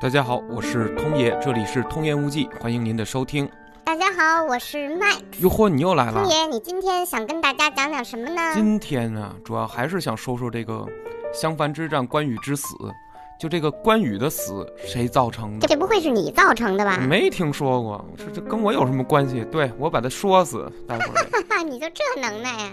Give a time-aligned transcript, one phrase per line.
[0.00, 3.46] 大家好，我是通爷，这里是通言无忌，欢迎您的收听。
[3.84, 5.08] 大家好，我是麦。
[5.40, 6.32] 哟嚯，你又来了通。
[6.32, 8.40] 爷，你今天想跟大家讲讲什么呢？
[8.54, 10.86] 今天呢，主要还是想说说这个
[11.34, 12.74] 襄樊之战关羽之死。
[13.38, 15.68] 就这个关羽的死，谁造成的？
[15.68, 16.96] 这不会是你造成的吧？
[16.96, 19.44] 没听说过，这这跟我有什么关系？
[19.52, 21.28] 对我把他说死，待会儿。
[21.30, 22.72] 哈哈，你就这能耐呀、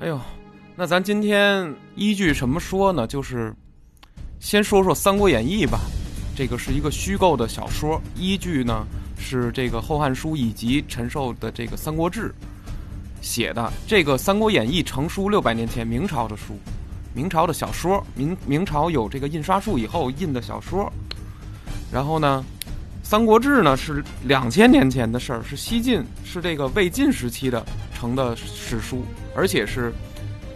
[0.00, 0.18] 哎呦，
[0.80, 3.06] 那咱今天依据什么说呢？
[3.06, 3.54] 就是
[4.38, 5.78] 先说说《三国演义》吧。
[6.34, 8.86] 这个是一个虚构的小说，依据呢
[9.18, 12.28] 是这个《后汉书》以及陈寿的这个《三国志》
[13.20, 13.70] 写的。
[13.86, 16.58] 这个《三国演义》成书六百年前，明朝的书，
[17.12, 20.90] 明朝的小说，明明朝有这个印刷术以后印的小说。
[21.92, 22.42] 然后呢，
[23.06, 27.62] 《三国志》呢是两千年前的事儿，是西晋，是这个魏晋时期的
[27.94, 29.04] 成的史书，
[29.36, 29.92] 而且是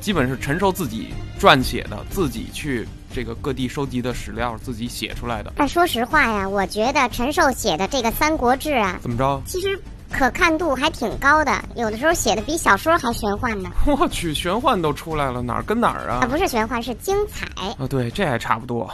[0.05, 5.51] 基本是陈寿自己撰写的，自己去这个各地收集的史料，自己写出来的。
[5.57, 9.41] 但说实话呀，我觉得陈寿写的这个《三国志》啊，怎么着？
[9.47, 13.71] 其实可看度还挺高的，有的时候写的比小说还玄幻呢。
[13.99, 16.27] 我去，玄幻都出来了，哪儿跟哪儿啊，啊？
[16.27, 17.47] 不是玄幻，是精彩。
[17.79, 18.93] 啊，对，这还差不多。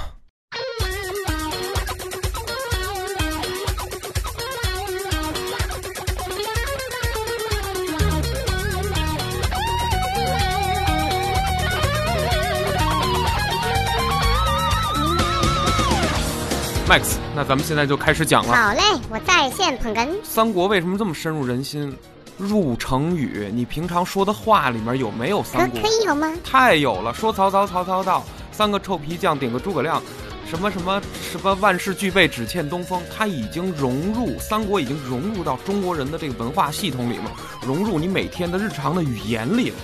[16.90, 18.52] Max，那咱们现在就开始讲了。
[18.52, 20.08] 好嘞，我在线捧哏。
[20.24, 21.96] 三国为什么这么深入人心？
[22.36, 25.86] 入成语，你平常说的话里面有没有三国可？
[25.86, 26.32] 以有吗？
[26.42, 30.02] 太有了，说曹操，曹操到，三个臭皮匠顶个诸葛亮，
[30.48, 37.26] 什么什么什么万事俱备，只欠东风，它已经融入三国，已经融入到中国人的这个文化系统里面，
[37.64, 39.76] 融入你每天的日常的语言里了。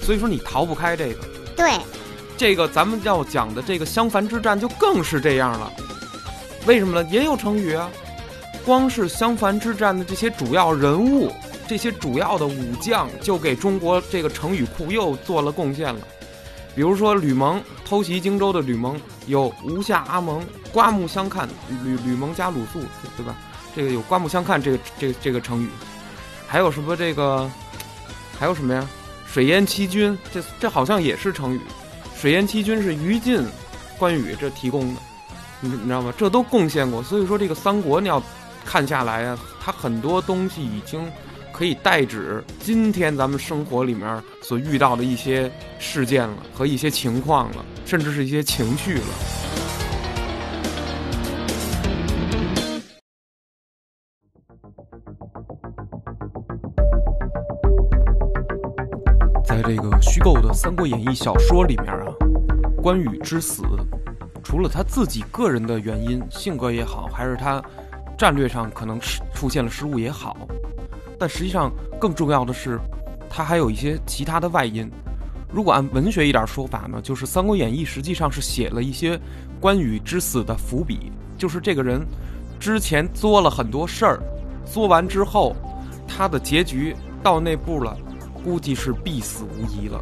[0.00, 1.24] 所以说你逃不开这个。
[1.56, 1.72] 对，
[2.36, 5.72] 这个咱们要讲的这个襄樊之战就更是这样了。
[6.66, 7.08] 为什么呢？
[7.10, 7.90] 也有成语啊。
[8.64, 11.32] 光是襄樊之战的这些主要人物，
[11.66, 16.00] 这些主要的武将，就给中国这个成语库又做了贡献了。
[16.74, 21.48] 比如说吕蒙偷袭荆州的吕蒙，有吴下阿蒙，刮目相看，
[21.82, 22.80] 吕吕蒙加鲁肃，
[23.16, 23.34] 对吧？
[23.74, 25.68] 这个有刮目相看这个这个、这个成语。
[26.46, 27.50] 还有什么这个？
[28.38, 28.86] 还有什么呀？
[29.26, 31.60] 水淹七军，这这好像也是成语。
[32.16, 33.42] 水淹七军是于禁、
[33.98, 35.00] 关羽这提供的，
[35.60, 36.12] 你你知道吗？
[36.16, 37.02] 这都贡献过。
[37.02, 38.22] 所以说这个三国你要
[38.64, 41.00] 看下来啊，它很多东西已经
[41.52, 49.04] 可以代指今天咱们生活里面所遇到的一些事件了和一些情况了，甚至是一些情绪了。
[59.44, 62.06] 在这个虚构的《三国演义》小说里面啊，
[62.80, 63.64] 关羽之死，
[64.42, 67.62] 除了他自己个人的原因，性格也好，还是他
[68.18, 70.36] 战略上可能是出现了失误也好，
[71.18, 72.78] 但实际上更重要的是，
[73.28, 74.90] 他还有一些其他的外因。
[75.52, 79.18] 如果按文学一点说法呢，就是《三国演义》实际上是写了一些
[79.60, 82.06] 关羽之死的伏笔，就是这个人
[82.58, 84.20] 之前作了很多事儿，
[84.64, 85.56] 作完之后，
[86.06, 87.96] 他的结局到那步了，
[88.44, 90.00] 估计是必死无疑了。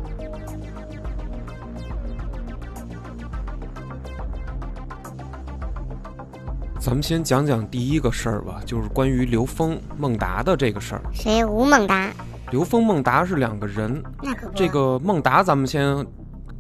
[6.88, 11.02] 咱们先讲讲第一个事儿吧，就是关于刘峰、孟达的这个事儿。
[11.12, 11.44] 谁？
[11.44, 12.08] 吴孟达？
[12.50, 14.54] 刘峰、孟达是两个人，那可不。
[14.54, 16.02] 这，个孟达咱们先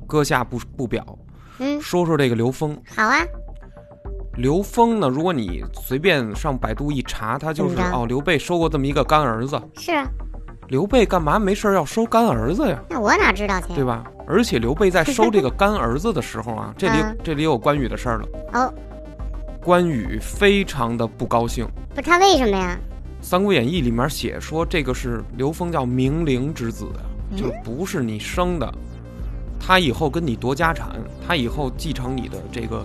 [0.06, 1.02] 搁下不不表，
[1.60, 2.76] 嗯，说说这个刘峰。
[2.94, 3.16] 好啊。
[4.34, 9.58] 刘峰呢，如果你随便上百度一查，他就是哦，刘备收过这么一个干儿子。
[9.78, 10.06] 是啊，
[10.68, 12.78] 刘备干嘛没事儿要收干儿子呀？
[12.90, 13.72] 那我哪知道去？
[13.74, 14.04] 对吧？
[14.26, 18.28] 而且刘备在收这个干儿子的时候啊， 这里嗯这里有关羽的事儿了。
[18.52, 18.74] 哦，
[19.68, 22.78] 关羽非常的不高兴，不他为什么呀？
[23.22, 28.72] 《三国演义》里面写说这个是刘封叫明灵之子啊，嗯就不是你生的，
[29.60, 32.82] 他以后跟你夺家产，他以后继承你的这个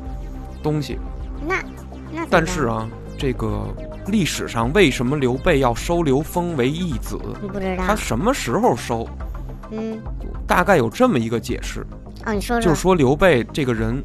[0.62, 1.00] 东西。
[1.48, 1.64] 那
[2.12, 2.86] 那但是啊，
[3.18, 3.66] 这个
[4.08, 7.18] 历史上为什么刘备要收刘封为义子？
[7.42, 7.96] 你不知道他？
[7.96, 9.08] 什么时候收？
[9.72, 9.98] 嗯，
[10.46, 11.80] 大概有这么一个解释，
[12.26, 12.62] 哦，你说说。
[12.62, 14.04] 就是说刘备这个人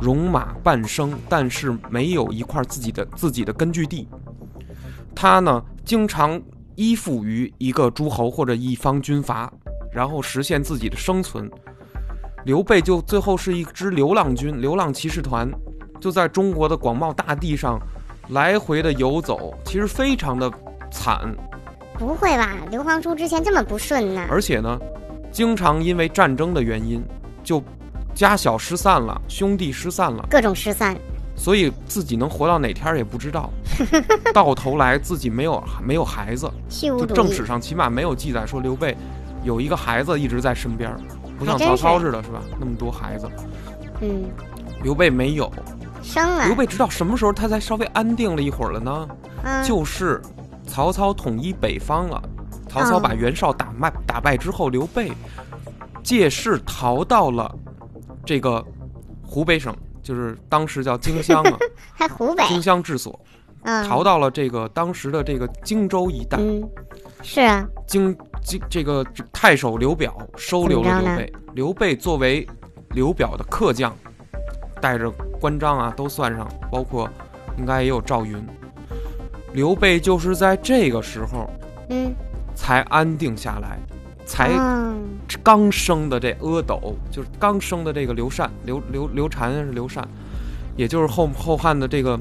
[0.00, 4.08] 戎马半生，但是没有一块自己的自己的根据地。
[5.14, 6.40] 他呢，经常
[6.76, 9.52] 依附于一个诸侯或者一方军阀，
[9.92, 11.50] 然后实现自己的生存。
[12.44, 15.50] 刘备就最后是一支流浪军、流浪骑士团，
[16.00, 17.80] 就在中国的广袤大地上
[18.28, 20.50] 来回的游走，其实非常的
[20.90, 21.34] 惨。
[21.98, 22.56] 不会吧？
[22.70, 24.24] 刘皇叔之前这么不顺呢？
[24.30, 24.78] 而且呢，
[25.32, 27.04] 经常因为战争的原因，
[27.42, 27.60] 就
[28.18, 30.98] 家小失散了，兄弟失散了，各种失散，
[31.36, 33.48] 所以自己能活到哪天儿也不知道。
[34.34, 37.46] 到头来自己没有没有孩子，就正史。
[37.46, 38.96] 上起码没有记载说刘备
[39.44, 40.98] 有一个孩子一直在身边儿，
[41.38, 42.42] 不像曹操似的，是吧？
[42.58, 43.30] 那么多孩子，
[44.00, 44.24] 嗯，
[44.82, 45.48] 刘备没有。
[46.02, 49.08] 生了刘，备直到什么时候他才稍微安定了一会儿了呢？
[49.44, 50.20] 嗯，就是
[50.66, 52.20] 曹操统一北方了，
[52.68, 55.12] 曹操嗯把袁绍打败打败之后，刘备
[56.02, 57.54] 借势逃到了
[58.28, 58.62] 这个
[59.22, 61.58] 湖北省，就是当时叫荆襄啊，
[61.96, 63.18] 还湖北，荆襄治所，
[63.62, 66.36] 嗯，逃到了这个当时的这个荆州一带。
[66.38, 66.62] 嗯，
[67.22, 69.02] 是啊，荆荆这个
[69.32, 72.46] 太守刘表收留了刘备，刘备作为
[72.90, 73.96] 刘表的客将，
[74.78, 75.10] 带着
[75.40, 77.08] 关张啊都算上，包括
[77.56, 78.46] 应该也有赵云。
[79.54, 81.48] 刘备就是在这个时候
[81.88, 82.14] 嗯，
[82.54, 83.78] 才安定下来，
[84.28, 90.06] 才嗯，刚生的这阿斗，就是刚生的这个刘禅，刘刘刘禅是刘禅，
[90.76, 92.16] 也就是后后汉的这个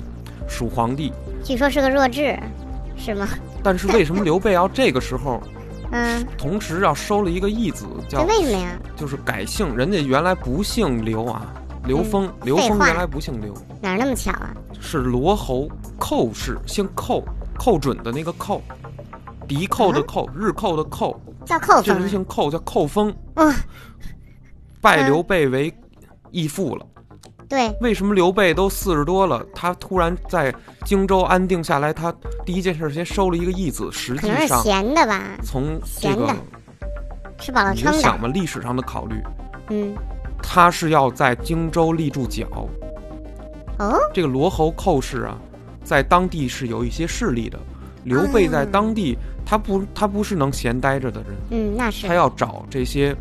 [0.47, 1.11] 蜀皇帝。
[1.43, 2.39] 据说是个弱智，
[2.95, 3.27] 是吗？
[3.61, 5.43] 但是为什么刘备要这个时候，
[5.91, 8.79] 嗯，同时要收了一个义子，这叫为什么呀？
[8.95, 11.53] 就是改姓，人家原来不姓刘啊，
[11.85, 14.55] 刘封，刘封原来不姓刘，哪儿那么巧啊？
[14.79, 15.67] 是罗侯
[15.99, 17.21] 寇氏，姓寇，
[17.57, 18.61] 寇准的那个寇，
[19.45, 22.07] 敌寇的寇，日寇的寇，叫寇这人。
[22.07, 23.53] 姓寇，叫寇封，嗯，
[24.81, 25.73] 拜嗯刘备为
[26.31, 26.85] 义父了。
[27.49, 30.53] 对，为什么刘备都四十多了，他突然在
[30.83, 31.93] 荆州安定下来？
[31.93, 32.13] 他
[32.45, 36.35] 第一件事先收了一个义子，实际上闲的吧，从这个
[37.39, 38.01] 吃饱了你就撑的。
[38.01, 39.23] 想嘛，历史上的考虑，
[39.69, 39.95] 嗯，
[40.43, 42.45] 他是要在荆州立住脚。
[43.79, 45.37] 哦，这个罗侯寇氏啊，
[45.85, 47.57] 在当地是有一些势力的。
[48.07, 52.07] 刘备在当地，他不他不是能闲待着的人，嗯，那是。
[52.07, 53.15] 他要找这些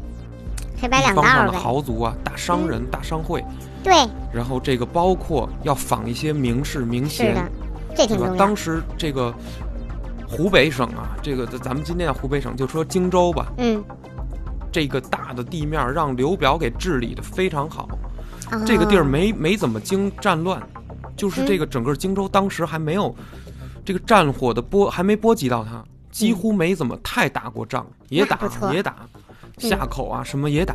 [0.80, 1.52] 黑白两道的。
[1.52, 3.44] 豪族啊、大商人、大商会，
[3.82, 3.92] 对，
[4.32, 7.42] 然后这个包括要访一些名士名是贤，的，
[7.96, 8.16] 这挺？
[8.16, 8.34] 重要。
[8.36, 8.56] 当。
[8.56, 9.34] 时这个
[10.26, 13.84] 湖北省啊，这个咱们今天的湖北省就说荆州吧，嗯，
[14.72, 17.88] 这个大的地面让刘表给治理的非常好。
[18.52, 20.62] 哦这个地儿没没怎么经战乱，
[21.16, 21.46] 就是嗯。
[21.46, 23.14] 这个整个荆州当时还没有
[23.86, 28.36] 这个战火的波还没波及到他，几乎没怎么太打过仗，也打
[28.72, 29.06] 也打，
[29.58, 30.74] 夏口啊什么也打。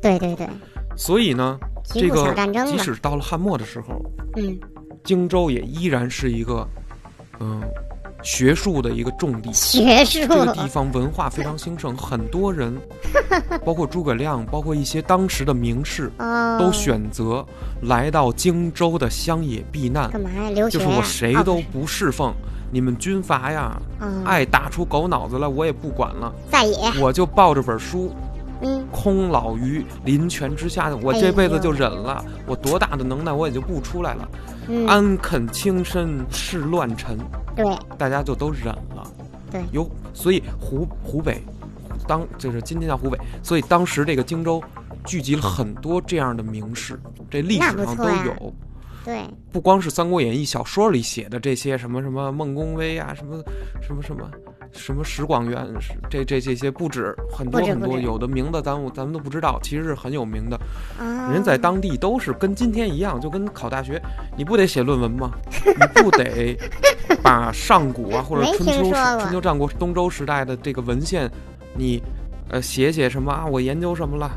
[0.00, 0.48] 对对对，
[0.96, 2.32] 所以呢，这个。
[2.64, 4.00] 即使到了汉末的时候，
[4.36, 4.56] 嗯，
[5.02, 6.64] 荆州也依然是一个
[7.40, 7.60] 嗯
[8.22, 9.52] 学术的一个重地。
[9.52, 12.76] 学术这个地方文化非常兴盛，很多人，
[13.64, 17.44] 包括诸葛亮，包括一些当时的名士，哦，都选择
[17.82, 20.10] 来到荆州的乡野避难。
[20.10, 20.50] 干嘛呀？
[20.50, 20.84] 留学呀？
[20.84, 22.32] 就是我谁哦都不侍奉，
[22.70, 28.12] 你们军阀呀，嗯爱打出狗脑子来我也不管了，在野，我就抱着本书，
[28.62, 34.28] 嗯，空老于林泉之下，我哎这辈子就忍了，我多大的能耐我也就不出来了，
[34.68, 37.18] 嗯，安肯轻身是乱臣，
[37.56, 37.64] 对，
[37.98, 39.10] 大家就都忍了。
[39.50, 39.60] 对。
[39.72, 41.42] 有所以湖湖北，
[42.06, 44.62] 当就是今天叫湖北，所以当时这个荆州
[45.04, 46.98] 聚集了很多这样的名士，
[47.28, 48.54] 这历史上都有。
[49.04, 53.42] 对，不光是《三国演义》小说里写的这些什么什么孟公威啊，什么
[53.80, 54.30] 什么什么
[54.72, 55.66] 什么石广元，
[56.08, 60.56] 这这这些不止很多很多，有的名字咱们咱们都不知道，其实是很有名的。
[60.98, 64.00] 啊，人在当地都是跟今天一样，就跟考大学，
[64.36, 65.32] 你不得写论文吗？
[65.66, 66.56] 你不得
[67.22, 71.28] 把上古啊或者春秋春秋战国东周时代的这个文献，
[71.76, 72.00] 你
[72.50, 73.44] 呃写写什么啊？
[73.46, 74.30] 我研究什么了？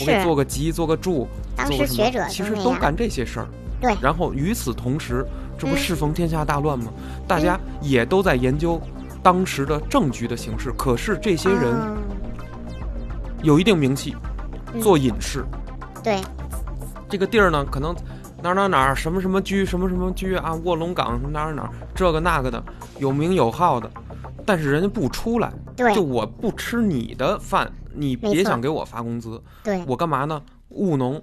[0.00, 3.48] 我给是做个集，做个注，当做个什么时学者其实都干这些事儿。
[3.80, 5.24] 对然后与此同时，
[5.56, 6.92] 这不嗯适逢天下大乱吗？
[7.26, 8.80] 大家也都在研究
[9.22, 10.72] 当时的政局的形势。
[10.76, 11.96] 可是这些人啊
[13.42, 14.16] 有一定名气，
[14.74, 15.44] 嗯做隐士。
[16.02, 16.20] 对，
[17.08, 17.94] 这个地儿呢，可能
[18.42, 22.62] 哪儿哪儿哪儿什么什么居，什么什么居啊，卧龙岗哪儿哪儿这个那个的，
[22.98, 23.90] 有名有号的，
[24.44, 30.40] 但是人家不出来，对就我不吃你的饭，你别想给我发工资，对，我干嘛呢？
[30.70, 31.20] 务农，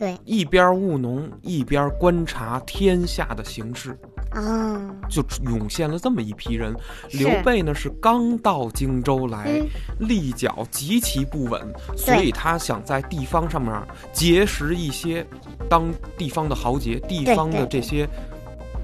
[0.00, 3.94] 对，一边务农一边观察天下的形势，
[4.30, 4.80] 啊，
[5.10, 6.74] 就涌现了这么一批人。
[7.12, 9.68] 刘备呢是刚到荆州来，嗯，
[10.08, 11.60] 立脚极其不稳，
[11.94, 13.78] 所以他想在地方上面
[14.10, 15.22] 结识一些
[15.68, 18.08] 当地方的豪杰、地方的这些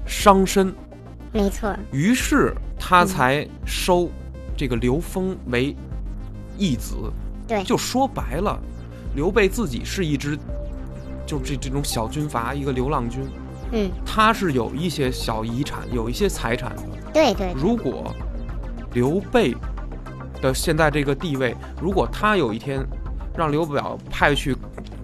[0.05, 0.71] 商绅，
[1.33, 4.07] 没错，于是他嗯才收
[4.55, 5.75] 这个刘封为
[6.59, 6.95] 义子。
[7.47, 7.63] 对。
[7.63, 8.61] 就说白了，
[9.15, 10.37] 刘备自己是一支，
[11.27, 13.21] 就是这这种小军阀，一个流浪军，
[13.73, 16.83] 嗯，他是有一些小遗产，有一些财产的。
[17.13, 18.13] 对对，如果
[18.93, 19.53] 刘备
[20.41, 22.85] 的现在这个地位，如果他有一天
[23.35, 24.55] 让刘表派去，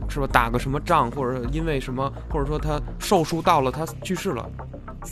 [0.07, 4.49] 是吧，打个什么仗，或者因为什么，或者说他寿数到了，他去世了，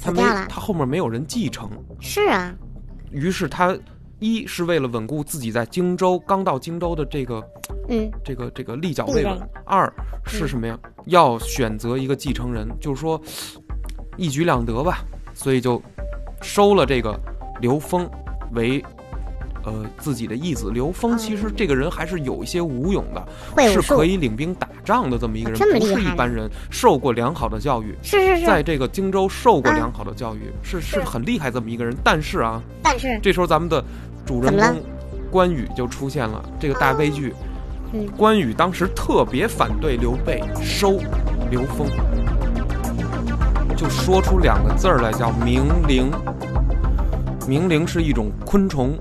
[0.02, 0.22] 他没。
[0.48, 2.54] 他后面没有人继承，是啊，
[3.12, 3.78] 于是他
[4.20, 7.44] 一是为了稳固自己在荆州刚到荆州的这个
[7.90, 9.16] 嗯，这个这个立脚位。
[9.16, 9.92] 未稳；二
[10.26, 10.78] 是什么呀？
[11.06, 13.22] 要选择一个继承人，就是说
[14.18, 15.00] 一举两得吧，
[15.34, 15.82] 所以就
[16.42, 17.20] 收了这个
[17.60, 18.10] 刘封
[18.54, 18.84] 为。
[19.64, 20.72] 呃，自己的义子。
[20.72, 31.04] 刘封，其实这个人还是有一些武勇的，是可以领兵打仗的这么一个人，不是一般人，受过良好的教育，是是是，在这个荆州受过啊良好的教育，是是是。
[31.04, 31.96] 很厉害这么一个人。
[32.04, 33.20] 但是啊，但是。
[33.22, 33.86] 这时候咱们的
[34.26, 34.82] 主人公
[35.30, 37.32] 关羽就出现了，这个大悲剧。
[38.18, 41.00] 关羽当时特别反对刘备收
[41.50, 41.88] 刘封，
[43.76, 46.12] 就说出两个字儿来，叫明灵。
[47.48, 48.98] 明灵是一种昆虫，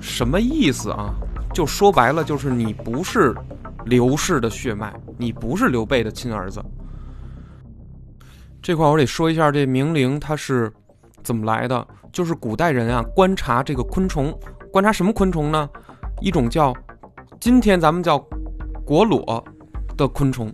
[0.00, 1.14] 什么意思啊？
[1.52, 3.34] 就说白了，就是你不是
[3.84, 6.60] 刘氏的血脉，你不是刘备的亲儿子。
[8.60, 10.72] 这块我得说一下，这明灵它是
[11.22, 11.86] 怎么来的？
[12.10, 14.36] 就是古代人啊，观察这个昆虫，
[14.72, 15.68] 观察什么昆虫呢？
[16.20, 16.74] 一种叫
[17.38, 18.18] 今天咱们叫
[18.84, 19.42] 果裸
[19.96, 20.52] 的昆虫。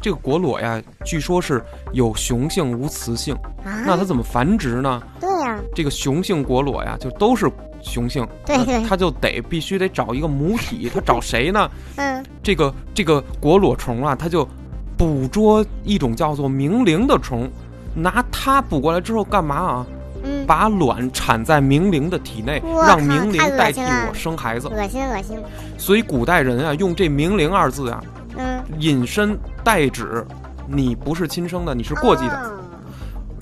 [0.00, 5.02] 这个果裸呀，据说是有雄性无雌性，啊，那它怎么繁殖呢？
[5.18, 7.50] 对呀，这个雄性果裸呀，就都是
[7.80, 11.70] 雄性，对对它就得必须得找一个母体， 它找谁呢？
[11.96, 14.46] 嗯，这个这个果裸虫啊，它就
[14.98, 17.48] 捕捉一种叫做冥灵的虫，
[17.94, 19.86] 拿它捕过来之后干嘛啊？
[20.24, 24.68] 嗯，把卵产在明灵的体内，让明灵代替我生孩子。
[24.68, 25.38] 恶心恶心，
[25.78, 28.02] 所以古代人啊，用这“明灵”二字啊，
[28.36, 30.26] 嗯，引申代指
[30.66, 32.34] 你不是亲生的，你是过继的。
[32.34, 32.60] 哦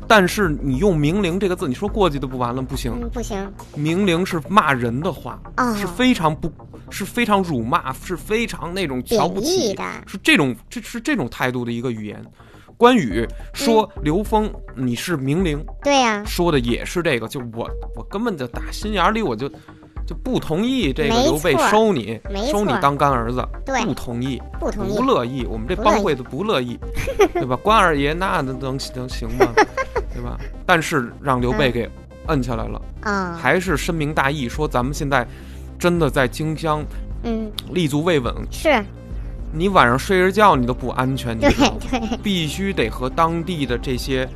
[0.08, 2.92] 但是你用“明灵”这个字，你说过继的不完了，不行。
[3.00, 6.52] 嗯，不行，明灵是骂人的话，哦是非常不，
[6.90, 12.22] 是非常辱骂，是非常那种瞧不起的，是这种这是这种态度的一个语言。
[12.76, 19.48] 关羽说刘封你是冥灵，对呀，说的也是这个，就我我根本就打心眼里我就
[20.06, 23.84] 就不同意这个刘备收你收你当干儿子，对。
[23.84, 24.96] 不同意，不同意。
[24.96, 26.78] 不，乐意，我们这帮会的不乐意，
[27.34, 27.56] 对吧？
[27.56, 29.46] 关二爷那能能能行吗？
[30.14, 30.38] 对吧？
[30.66, 31.72] 但是让刘备嗯。
[31.72, 31.90] 给
[32.28, 35.26] 摁下来了，啊，还是深明大义，说咱们现在
[35.78, 36.84] 真的在荆襄
[37.24, 38.84] 嗯，立足未稳，是
[39.52, 41.78] 你晚上睡着觉你都不安全，你对知道吗？
[41.90, 44.28] 对，必须得和当地的这些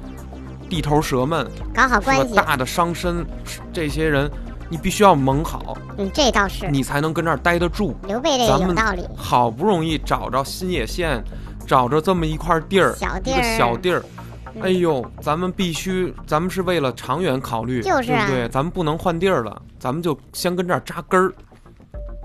[0.69, 2.29] 地头蛇们，搞好关？
[2.29, 3.25] 系，大的伤身，
[3.73, 4.31] 这些人
[4.69, 7.97] 你必须要蒙好，嗯，这倒是，你才能跟这儿待得住。
[8.07, 11.25] 刘备这咱们有道理，好不容易找着新野县，
[11.67, 14.01] 找着这么一块地儿，一个小地儿，小地儿。
[14.01, 18.49] 嗯哎呦，咱们必须，咱们是为了长远考虑，就是啊对不对？
[18.49, 21.31] 咱们不能换地儿了，咱们就先跟这儿扎根儿。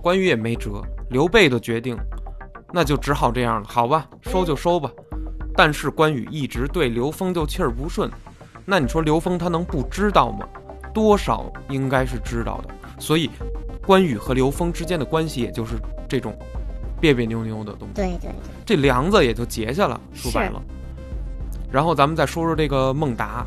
[0.01, 1.93] 关羽也没辙，刘备的决定，
[2.73, 4.89] 那就只好这样了，好吧，收就收吧。
[5.55, 8.09] 但是关羽一直对刘封就气儿不顺，
[8.65, 10.47] 那你说刘封他能不知道吗？
[10.93, 13.29] 多少应该是知道的，所以
[13.85, 15.75] 关羽和刘封之间的关系也就是
[16.07, 16.37] 这种
[16.99, 17.93] 别别扭扭的东西。
[17.93, 18.33] 对对对，
[18.65, 19.99] 这梁子也就结下了。
[20.13, 20.61] 说白了，
[21.71, 23.45] 然后咱们再说说这个孟达。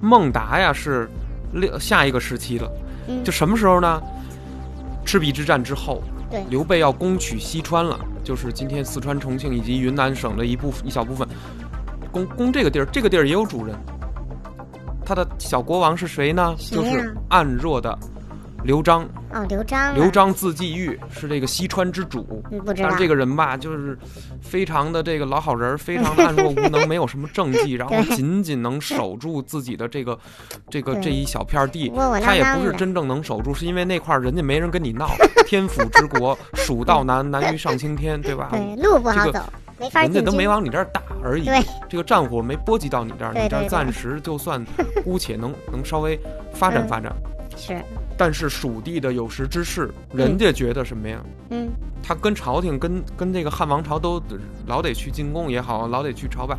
[0.00, 1.08] 孟达呀是
[1.52, 2.70] 另下一个时期了，
[3.08, 4.02] 嗯，就什么时候呢？
[5.04, 11.26] 赤壁之战之后，对刘备要攻取西川了，就是今天四川、重庆以及云南省的一部分一小部分，
[12.12, 13.74] 攻攻这个地儿，这个地儿也有主人。
[15.04, 16.54] 他的小国王是谁呢？
[16.58, 17.98] 就是暗弱的
[18.64, 19.08] 刘璋。
[19.32, 22.42] 哦，刘璋啊，刘璋字季玉，是这个西川之主。
[22.50, 23.96] 嗯不知道但是这个人吧，就是
[24.40, 30.18] 非常的这个老好人儿，非常的暗弱无能，没有什么政绩， 然后仅仅能守住自己的这个
[30.70, 31.92] 这个这一小片地。
[32.22, 35.08] 他也不是真正能守住，是因为那块儿人家没人跟你闹。
[35.46, 38.48] 天府之国，蜀道难，难于上青天，对吧？
[38.50, 39.44] 对，路不好这个走，
[39.78, 41.44] 没法人家，都没往你这儿打而已。
[41.44, 44.64] 对这个战火没波及到你这儿，你这儿暂时就算
[45.04, 46.18] 姑且能能稍微
[46.52, 47.14] 发展嗯发展。
[47.56, 47.82] 是，
[48.18, 51.24] 但是蜀地的有识之士，人家觉得什么呀？
[51.50, 51.68] 嗯，
[52.02, 54.20] 他跟朝廷、跟跟这个汉王朝都
[54.66, 56.58] 老得去进贡也好，老得去朝拜，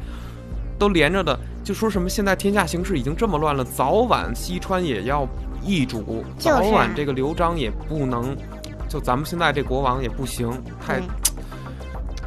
[0.80, 1.38] 都连着的。
[1.62, 5.28] 就说什么现在天下形势已经这么乱了，早晚西川也要
[5.62, 8.36] 易主，就是啊早晚这个刘璋也不能，
[8.88, 10.50] 就咱们现在这国王也不行，
[10.80, 11.08] 太对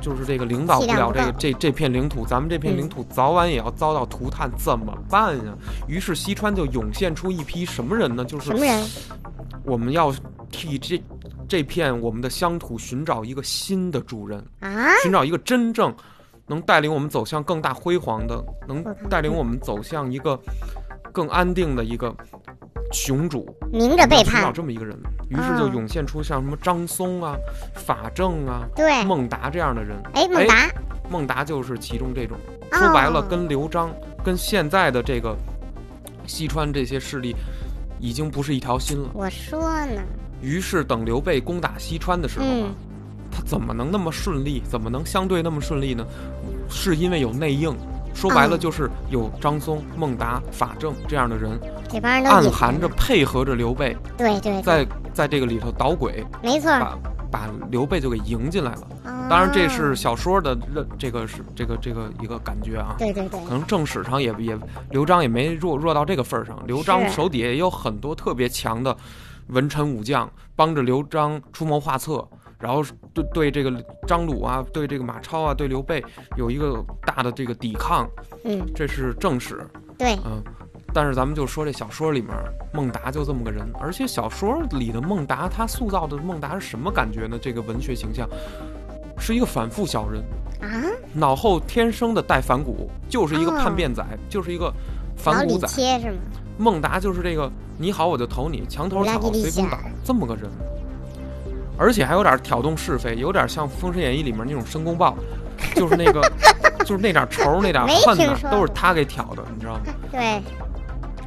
[0.03, 5.55] 就是这个领导不了这个这这片领土，咱们这片嗯领土早晚也要遭到涂炭，怎么办呀？
[5.87, 8.25] 于是西川就涌现出一批什么人呢？
[8.25, 8.85] 就是什么人？
[9.65, 10.13] 我们要
[10.51, 11.03] 替这
[11.49, 14.93] 这片我们的乡土寻找一个新的主人，啊？
[15.03, 15.95] 寻找一个真正
[16.47, 20.39] 能带领我们走向更大辉煌的，能带领我们走向一个
[21.13, 22.13] 更安定的一个
[22.93, 24.97] 雄主，明着背叛，这么一个人，
[25.29, 27.37] 于是就嗯涌现出像什么张松啊、
[27.75, 29.97] 法正啊、对，孟达这样的人。
[30.15, 30.71] 哎，孟达，
[31.11, 32.37] 孟达就是其中这种。
[32.71, 33.91] 哦说白了，跟刘璋、
[34.25, 35.37] 跟现在的这个
[36.27, 37.35] 西川这些势力
[38.01, 39.11] 已经不是一条心了。
[39.13, 40.03] 我说呢，
[40.41, 42.75] 于是等刘备攻打西川的时候啊，嗯
[43.31, 44.63] 他怎么能那么顺利？
[44.69, 46.05] 怎么能相对那么顺利呢？
[46.69, 47.75] 是因为有内应。
[48.15, 56.71] 说白了，嗯就是有张松、孟达、法正这样的人这帮人都暗含着着，配合着刘备，对对，对在在这个里头捣鬼，没错。
[56.71, 56.99] 把
[57.31, 58.81] 把刘备就给迎进来了。
[59.05, 62.95] 哦当然，这是小说的这这个是这个这个一个感觉啊。
[62.99, 64.59] 对对对可，能正史上也也
[64.91, 68.95] 刘璋也没弱弱到这个份儿上，刘璋手底下也有很多特别强的
[69.47, 72.29] 文臣武将，帮着刘璋出谋划策，
[72.63, 76.03] 然后对对这个张鲁啊，对这个马超啊，对刘备
[76.37, 78.09] 有一个大的这个抵抗，
[78.45, 79.67] 嗯，这是正史，
[79.99, 80.41] 对，嗯。
[80.95, 82.31] 但是咱们就说这小说里面，
[82.71, 87.39] 孟达就这么个人，而且小说里的孟达，他塑造的孟达是什么感觉呢？
[87.41, 88.29] 这个文学形象
[89.19, 90.23] 是一个反复小人，
[90.61, 90.69] 啊，
[91.15, 94.71] 脑后天生的带反骨，就是一个哦叛变仔，就是一个
[95.17, 95.67] 反骨仔。
[95.67, 96.19] 切是吗？
[96.59, 100.45] 孟达就是这个，你好我就投你，墙头草随风倒这么个人，
[101.83, 105.17] 而且还有点挑动是非，有点像《封神演义》里面那种申公豹，
[105.75, 106.23] 就是那个
[106.87, 109.81] 就是那点仇那点没恨呐，听说都是他给挑的，你知道吗？
[110.13, 110.41] 对，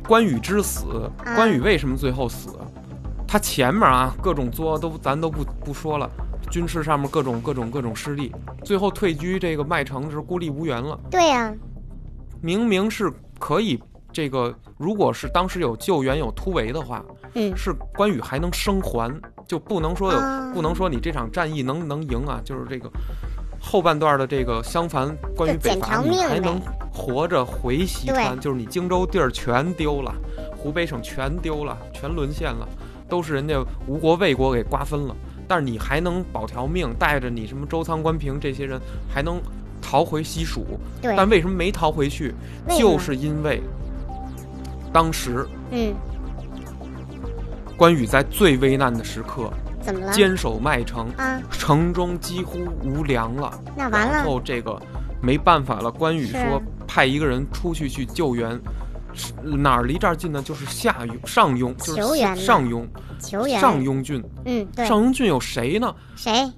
[0.07, 2.57] 关羽之死，啊关羽为什么最后死？
[3.27, 6.09] 他前面啊各种作都咱都不不说了，
[6.49, 8.33] 军事上面各种各种各种失利，
[8.63, 10.97] 最后退居这个麦城是孤立无援了。
[11.11, 11.53] 对呀，
[12.39, 13.77] 明明是可以
[14.15, 17.03] 这个，如果是当时有救援有突围的话，
[17.33, 19.13] 嗯，是关羽还能生还，
[19.45, 20.53] 就不能说有、啊。
[20.53, 22.89] 不能说你这场战役能能赢啊，就是这个
[23.59, 26.61] 后半段的这个襄樊关羽北伐，你还能
[26.93, 30.15] 活着回西川，就是你荆州地儿全丢了，
[30.57, 32.65] 湖北省全丢了，全沦陷了，
[33.09, 35.13] 都是人家吴国魏国给瓜分了，
[35.45, 38.79] 但是你还能保条命，带着你什么周仓关平这些人
[39.13, 39.41] 还能
[39.81, 40.65] 逃回西蜀，
[41.01, 42.33] 对，但为什么没逃回去？
[42.69, 43.61] 就是因为
[44.95, 45.93] 当时嗯，
[47.75, 50.13] 关羽在最危难的时刻怎么了？
[50.13, 53.51] 坚守麦城，啊，城中几乎无粮了。
[53.75, 54.81] 那完然了，后这个
[55.21, 58.57] 没办法了，关羽说派一个人出去去救援。
[59.43, 60.41] 哪儿离这儿近呢？
[60.41, 62.87] 就是下庸、上庸，就是上庸、
[63.59, 64.23] 上庸郡。
[64.45, 65.93] 嗯，对，上庸郡有谁呢？
[66.15, 66.49] 谁？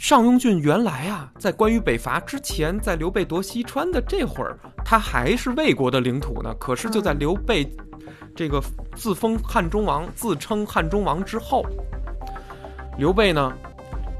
[0.00, 6.54] 上庸郡原来啊，在关羽北伐之前，在刘备夺西川的这会儿，他还是魏国的领土呢。
[6.58, 7.70] 可是就在嗯刘备
[8.34, 8.62] 这个
[8.96, 11.66] 自封汉中王、自称汉中王之后，
[12.96, 13.52] 刘备呢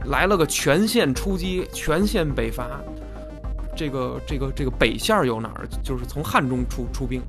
[0.05, 2.79] 来了个全线出击，全线北伐。
[3.75, 5.67] 这个这个这个北线儿有哪儿？
[5.83, 7.23] 就是从汉中出出兵，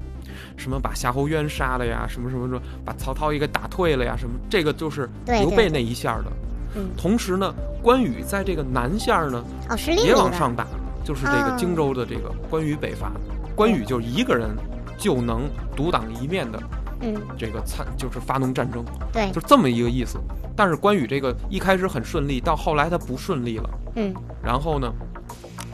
[0.57, 6.31] 什么把夏侯渊杀了呀，什么什么什么，把曹操也给打退了呀，什么这个就是刘备那一线儿的。
[6.75, 10.65] 嗯，同时呢，关羽在这个南线儿呢哦，是也往，上打，
[11.03, 13.11] 就是这个哦荆州的这个关羽北伐，
[13.55, 14.49] 关羽就一个人
[14.97, 16.61] 就能独当一面的
[17.01, 20.19] 嗯，这个参，就是发动战争，对，就是这么一个意思。
[20.55, 24.93] 但是关羽这个一开始很顺利，到后来他不顺利了，嗯，然后呢，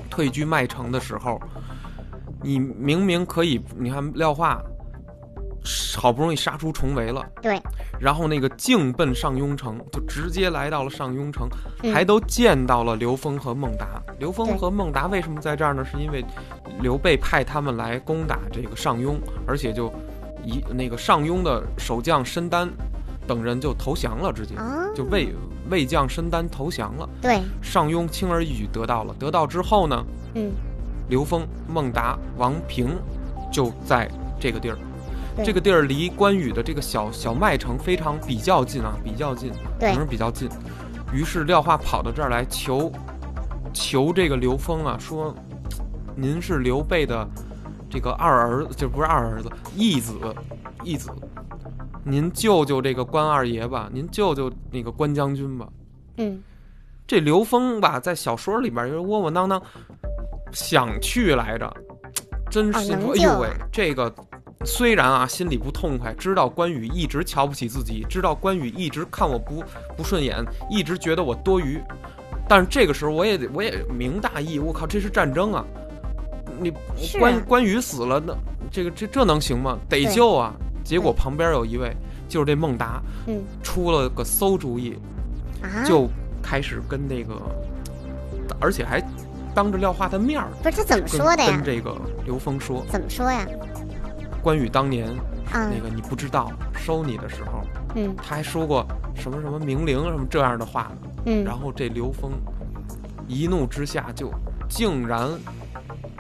[0.10, 1.42] 退居麦城的时候，
[2.42, 4.62] 你明明可以，你看廖化
[5.98, 7.26] 好不容易杀出重围了。
[7.42, 7.62] 对，
[8.00, 11.48] 然后那个径奔上庸城，就直接来到了上庸城，
[11.84, 14.02] 嗯还都见到了刘封和孟达。
[14.20, 15.84] 刘封和孟达为什么在这儿呢？
[15.86, 16.24] 是因为
[16.82, 19.16] 刘备派他们来攻打这个上庸，
[19.48, 19.92] 而且就
[20.44, 22.70] 一那个上庸的守将申丹
[23.28, 25.34] 等人就投降了，直接哦，就魏
[25.70, 27.08] 魏将申丹投降了。
[27.22, 30.52] 对，上庸轻而易举得到了，得到之后呢，嗯，
[31.10, 32.90] 刘封、孟达、王平
[33.52, 34.78] 就在这个地儿。
[35.38, 35.45] 对。
[35.45, 39.91] 这个地儿离关羽的这个小小麦城非常比较近啊，比较近，对。
[39.91, 40.50] 可能是比较近。
[41.13, 42.91] 于是廖化跑到这儿来求
[43.71, 45.34] 求这个刘封啊，说
[46.15, 47.26] 您是刘备的
[47.89, 50.13] 这个二儿子，就不是二儿子，义子，
[50.84, 51.10] 义子，
[52.04, 55.67] 您救救这个关二爷吧，您救救那个关将军吧。
[56.17, 56.41] 嗯，
[57.06, 59.62] 这刘封吧，在小说里边就是窝窝囊囊，
[60.52, 61.73] 想去来着，
[62.50, 64.13] 真是说，哎呦喂啊，这个
[64.65, 69.63] 虽然啊心里不痛快，知道关羽一直瞧不起自己，知道关羽一直看我不
[69.96, 71.82] 不顺眼，一直觉得我多余，
[72.50, 75.65] 但是这个时候我也得我也明大义，我靠，这是战争啊！
[76.60, 76.74] 你
[77.20, 78.36] 关关羽死了，那
[78.72, 79.78] 这个这这能行吗？
[79.88, 80.54] 得救啊！
[80.84, 81.96] 结果旁边有一位，
[82.28, 84.98] 就是这孟达，嗯出了个馊主意，
[85.62, 86.10] 啊，就
[86.41, 87.36] 开始跟那个，
[88.60, 89.02] 而且还
[89.54, 91.63] 当着廖化的面儿不是他怎么说的呀跟？
[91.63, 93.46] 这个刘封说，怎么说呀？
[94.41, 95.08] 关羽当年
[95.54, 97.62] 嗯那个你不知道收你的时候，
[97.95, 101.10] 嗯他还说过什么什么明灵什么这样的话呢。
[101.26, 102.32] 嗯，然后这刘封
[103.28, 104.32] 一怒之下就
[104.69, 105.30] 竟然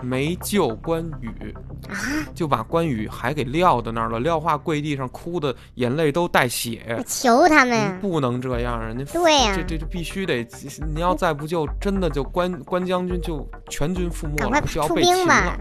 [0.01, 1.55] 没救关羽，
[1.89, 1.95] 啊，
[2.35, 4.19] 就把关羽还给撂到那儿了。
[4.19, 7.01] 撂化跪地上哭的眼泪都带血。
[7.07, 8.91] 求他们您呀，不能这样啊！
[8.95, 10.45] 您对呀这这这必须得，
[10.93, 15.59] 您要再不救，真的就关关将军就全军覆没了，就要被擒了兵吧。。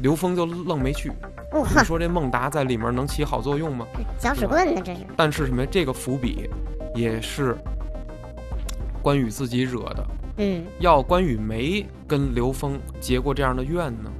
[0.00, 1.10] 刘峰就愣没去。
[1.52, 3.86] 哇你，说这孟达在里面能起好作用吗？
[4.18, 5.00] 搅屎棍呢，这是。
[5.16, 5.68] 但是什么呀？
[5.70, 6.48] 这个伏笔
[6.94, 7.56] 也是
[9.02, 10.06] 关羽自己惹的。
[10.36, 14.10] 嗯要关羽没跟刘峰结过这样的怨呢，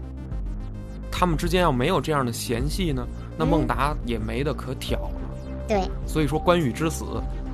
[1.10, 3.06] 他们之间要没有这样的嫌隙呢，
[3.38, 5.20] 那嗯孟达也没得可挑了。
[5.68, 7.04] 对，所以说关羽之死，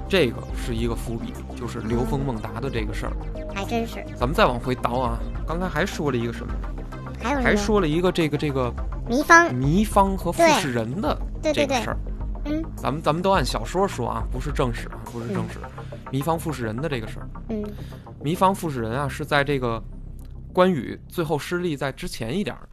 [0.09, 3.13] 这个是一个伏笔，就是刘峰孟达的这个事儿。
[3.55, 4.03] 还真是。
[4.17, 6.53] 咱们再往回倒啊，刚才还说了一个什么？
[7.23, 7.41] 还有？
[7.41, 8.73] 还说了一个这个这个
[9.09, 9.49] 糜芳。
[9.55, 11.97] 糜芳和傅对士仁的这个事儿。
[12.49, 15.59] 嗯咱们咱们都按小说说啊，不是正史啊，不是正史。
[16.13, 17.65] 糜芳傅士仁的这个事儿，嗯
[18.23, 19.83] 糜芳傅士仁啊，是在这个
[20.53, 22.69] 关羽最后失利在之前一点儿，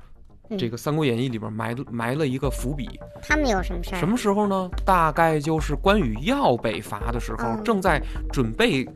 [0.49, 2.87] 嗯这个《三国演义》里边埋埋了一个伏笔。
[3.27, 3.97] 他们有什么事儿？
[3.97, 4.69] 什么时候呢？
[4.85, 7.99] 大概就是关羽要北伐的时候，嗯正在
[8.31, 8.87] 准备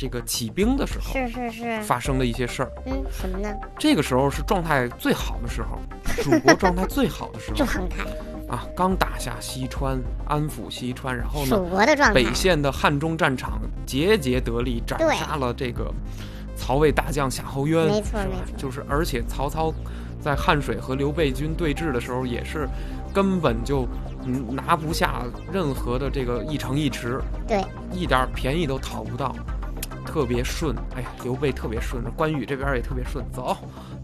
[0.00, 1.82] 这个起兵的时候，是是是。
[1.82, 2.72] 发生的一些事儿。
[2.86, 3.54] 嗯，什么呢？
[3.78, 5.78] 这个时候是状态最好的时候，
[6.22, 8.04] 蜀国状态最好的时候 状态，
[8.48, 8.64] 啊！
[8.74, 12.32] 刚打下西川，安抚西川，然后呢，蜀国的状态北。
[12.32, 15.92] 线的汉中战场节节得利，斩杀了这个
[16.56, 19.70] 曹魏大将夏侯渊，没错没错就是而且曹操
[20.18, 22.66] 在汉水和刘备军对峙的时候，也是
[23.12, 23.86] 根本就
[24.24, 29.34] 嗯拿不下任何的这个一城一池，对，一点便宜都讨不到，
[30.04, 30.74] 特别顺。
[30.94, 33.24] 哎呀，刘备特别顺，关羽这边也特别顺。
[33.32, 33.56] 走，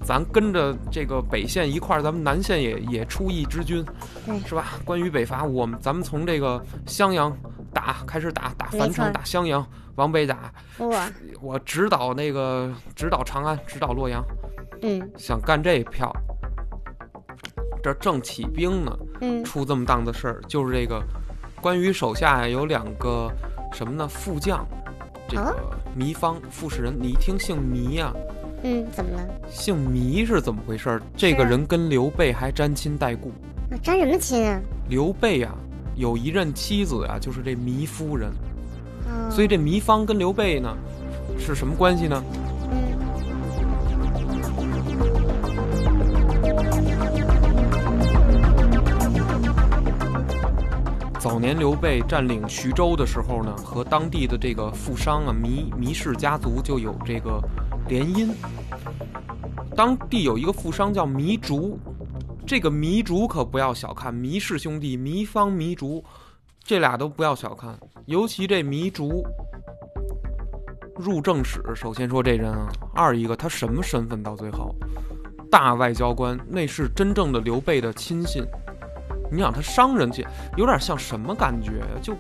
[0.05, 3.85] 咱跟着这个北线一块儿，咱们南线也也出一支军，
[4.25, 4.75] 对是吧？
[4.85, 7.37] 关羽北伐，我们咱们从这个襄阳
[7.73, 10.53] 打开始打，打樊城，打襄阳，往北打。
[10.79, 10.95] 我，
[11.41, 14.25] 我指导那个指导长安，指导洛阳，
[14.83, 16.15] 嗯想干这一票。
[17.83, 21.01] 这正起兵呢，嗯出这么档子事儿，就是这个
[21.61, 23.31] 关羽手下呀有两个
[23.73, 24.09] 什么呢？
[24.09, 24.67] 副将，
[25.29, 25.57] 这个
[25.99, 26.95] 糜芳、傅士仁。
[26.99, 28.13] 你一听姓糜呀、
[28.63, 29.27] 嗯，怎么了？
[29.51, 31.03] 姓糜是怎么回事儿？
[31.17, 33.33] 这个人跟刘备还沾亲带故。
[33.69, 34.61] 那沾什么亲啊？
[34.89, 35.55] 刘备啊、
[35.97, 38.31] 有一任妻子啊、就是这糜夫人，
[39.09, 40.73] 哦所以这糜芳跟刘备呢
[41.39, 42.23] 是什么关系呢？
[51.29, 57.43] 早年刘备占领徐州的时候呢，和当地的这个富商啊糜糜氏家族就有这个
[57.89, 58.31] 联姻。
[59.75, 61.81] 当地有一个富商叫糜竺，
[62.47, 66.05] 这个糜竺可不要小看，糜氏兄弟糜芳、糜竺，
[66.63, 67.77] 这俩都不要小看。
[68.05, 69.27] 尤其这糜竺
[70.95, 74.23] 入正史，首先说这人啊，二一个他什么身份？
[74.23, 74.73] 到最后，
[75.51, 78.45] 大外交官，那是真正的刘备的亲信。
[79.31, 81.83] 你想他商人去，有点像什么感觉？
[82.01, 82.15] 就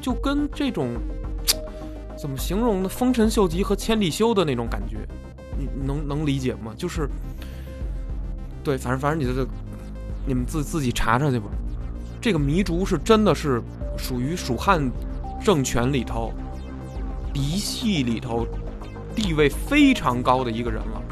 [0.00, 0.90] 就跟这种
[2.16, 2.88] 怎么形容呢？
[2.88, 4.98] 丰臣秀吉和千里修的那种感觉，
[5.58, 6.72] 你能能理解吗？
[6.76, 7.08] 就是
[8.62, 9.46] 对，反正反正你这
[10.26, 11.46] 你们自自己查查去吧。
[12.20, 13.60] 这个糜竺是真的是
[13.98, 14.90] 属于蜀汉
[15.42, 16.32] 政权里头
[17.32, 18.46] 嫡系里头
[19.14, 21.02] 地位非常高的一个人了。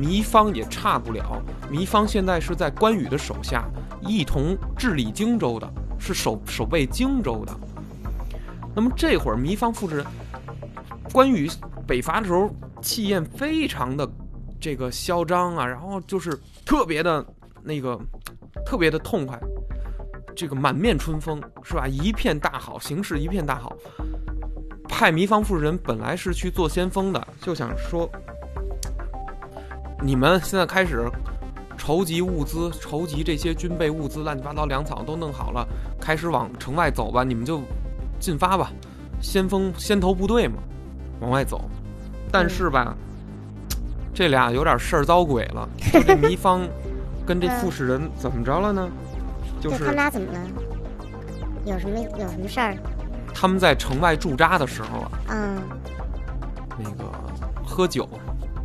[0.00, 3.68] 糜芳也差不了，糜芳现在是在关羽的手下，
[4.00, 7.54] 一同治理荆州的，是守守备荆州的。
[8.74, 10.06] 那么这会儿糜芳复制人，
[11.12, 11.50] 关羽
[11.86, 14.08] 北伐的时候气焰非常的
[14.60, 17.24] 这个嚣张啊，然后就是特别的
[17.62, 17.98] 那个
[18.64, 19.38] 特别的痛快，
[20.36, 21.88] 这个满面春风是吧？
[21.88, 23.76] 一片大好，形势一片大好。
[24.88, 28.08] 派糜芳夫人本来是去做先锋的，就想说，
[30.02, 31.08] 你们现在开始
[31.88, 35.66] 筹集物资，筹集这些军备物资，乱七八糟粮草都弄好了，
[35.98, 37.62] 开始往城外走吧，你们就
[38.20, 38.70] 进发吧，
[39.22, 40.56] 先锋先头部队嘛，
[41.18, 41.64] 往外走。
[42.30, 42.94] 但是吧，
[44.12, 46.60] 这俩有点事儿遭鬼了，就这糜芳
[47.24, 48.86] 跟这傅士人怎么着了呢？
[49.58, 50.40] 就是他们俩怎么了？
[51.64, 52.76] 有什么有什么事儿？
[53.32, 55.58] 他们在城外驻扎的时候啊，嗯
[56.78, 57.04] 那个
[57.64, 58.06] 喝酒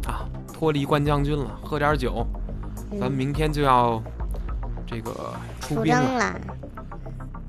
[0.07, 2.27] 啊，脱离关将军了，喝点酒，
[2.93, 4.01] 嗯，咱明天就要
[4.85, 5.11] 这个
[5.59, 6.41] 出出兵了，了，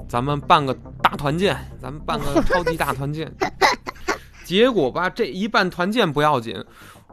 [0.08, 3.30] 咱们办个大团建，咱们办个超级大团建。
[4.44, 6.54] 结果吧，这一办团建不要紧，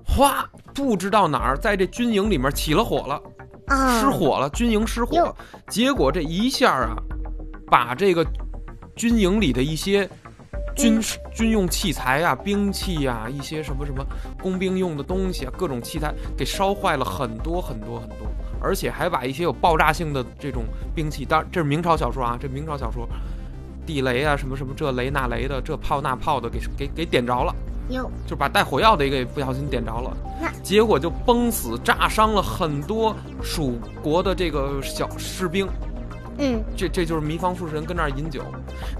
[0.06, 3.22] 哗，不知道哪儿在这军营里面起了火了，
[3.68, 5.34] 啊，失火了，军营失火，
[5.70, 6.96] 结果这一下啊，
[7.70, 8.26] 把这个
[8.98, 10.10] 军营里的一些
[10.76, 14.06] 军嗯事军用器材呀、兵器呀、一些什么什么
[14.42, 18.18] 工兵用的东西啊，各种器材给烧坏了很多很多很多，
[18.62, 20.64] 而且还把一些有爆炸性的这种
[20.96, 23.08] 兵器，当然这是明朝小说啊，这明朝小说，
[23.86, 27.56] 地雷啊什么什么这雷那雷的，这炮那炮的给给给点着了。
[27.90, 35.68] 哟，就把带火药的也给不小心点着了那，结果就崩死、炸伤了很多蜀国的这个小士兵。
[36.42, 38.44] 嗯，这这就是糜芳傅士人跟那儿饮酒，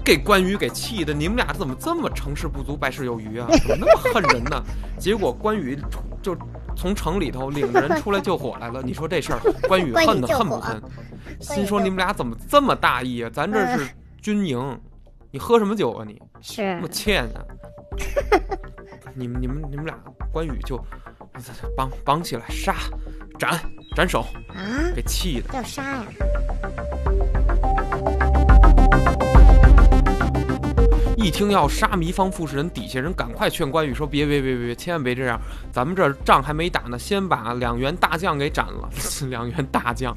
[0.04, 3.48] 给关羽给气的，你们俩怎么这么成事不足败事有余啊？
[3.66, 4.62] 怎么那么恨人呢？
[4.98, 5.76] 结果关羽
[6.22, 6.36] 就
[6.76, 8.80] 从城里头领着人出来救火来了。
[8.80, 10.80] 你说这事儿， 关羽恨的恨不恨？
[11.40, 13.30] 心说你们俩怎么这么大意啊？
[13.32, 13.88] 咱这是
[14.20, 14.80] 军营，
[15.32, 16.22] 你喝什么酒啊你？
[16.40, 17.42] 是那么欠啊！
[19.14, 19.94] 你们你们你们俩，
[20.32, 20.76] 关羽就
[21.76, 22.74] 绑绑起来杀，
[23.38, 23.58] 斩
[23.96, 25.54] 斩首，啊，给气的。
[25.54, 26.04] 要杀呀，
[31.16, 35.40] 一听要杀糜芳傅士仁，底下人赶快劝关羽说：“别别别别别，千万别这样！
[35.72, 38.88] 咱们这仗还没打呢，先把两员大将给斩了。
[39.30, 40.14] 两员大将，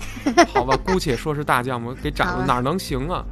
[0.53, 3.23] 好吧，姑且说是大将吧，给斩了，哪能行啊？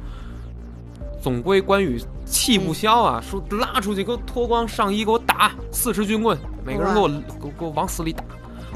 [1.20, 8.24] 总归关羽气不消啊，说拉出去给我脱光上衣，给我打四十军棍，每个人给我给我给我往死里打，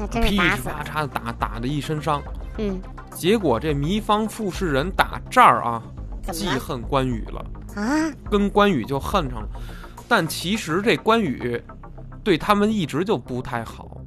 [0.07, 2.21] 噼里啪嚓的打，打的一身伤。
[2.57, 2.79] 嗯，
[3.15, 5.81] 结果这糜芳傅士仁打这儿啊，
[6.31, 8.11] 记恨关羽了。”啊？
[8.29, 9.47] 跟关羽就恨上了。
[10.07, 11.61] 但其实这关羽
[12.23, 13.97] 对他们一直就不太好。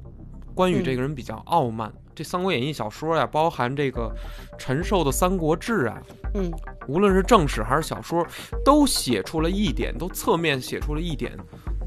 [0.55, 1.91] 关羽这个人比较傲慢。
[2.15, 4.11] 这《三国演义》小说呀，包含这个
[4.59, 5.99] 陈寿的《三国志》啊，
[6.35, 6.51] 嗯，
[6.87, 8.27] 无论是正史还是小说，
[8.65, 11.33] 都写出了一点，都侧面写出了一点，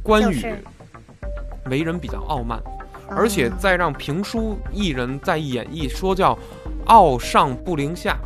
[0.03, 0.43] 关羽
[1.69, 2.59] 为人比较傲慢，
[3.07, 6.38] 而且哦再让评书艺人再演绎，说叫
[6.85, 8.17] 傲上不凌下。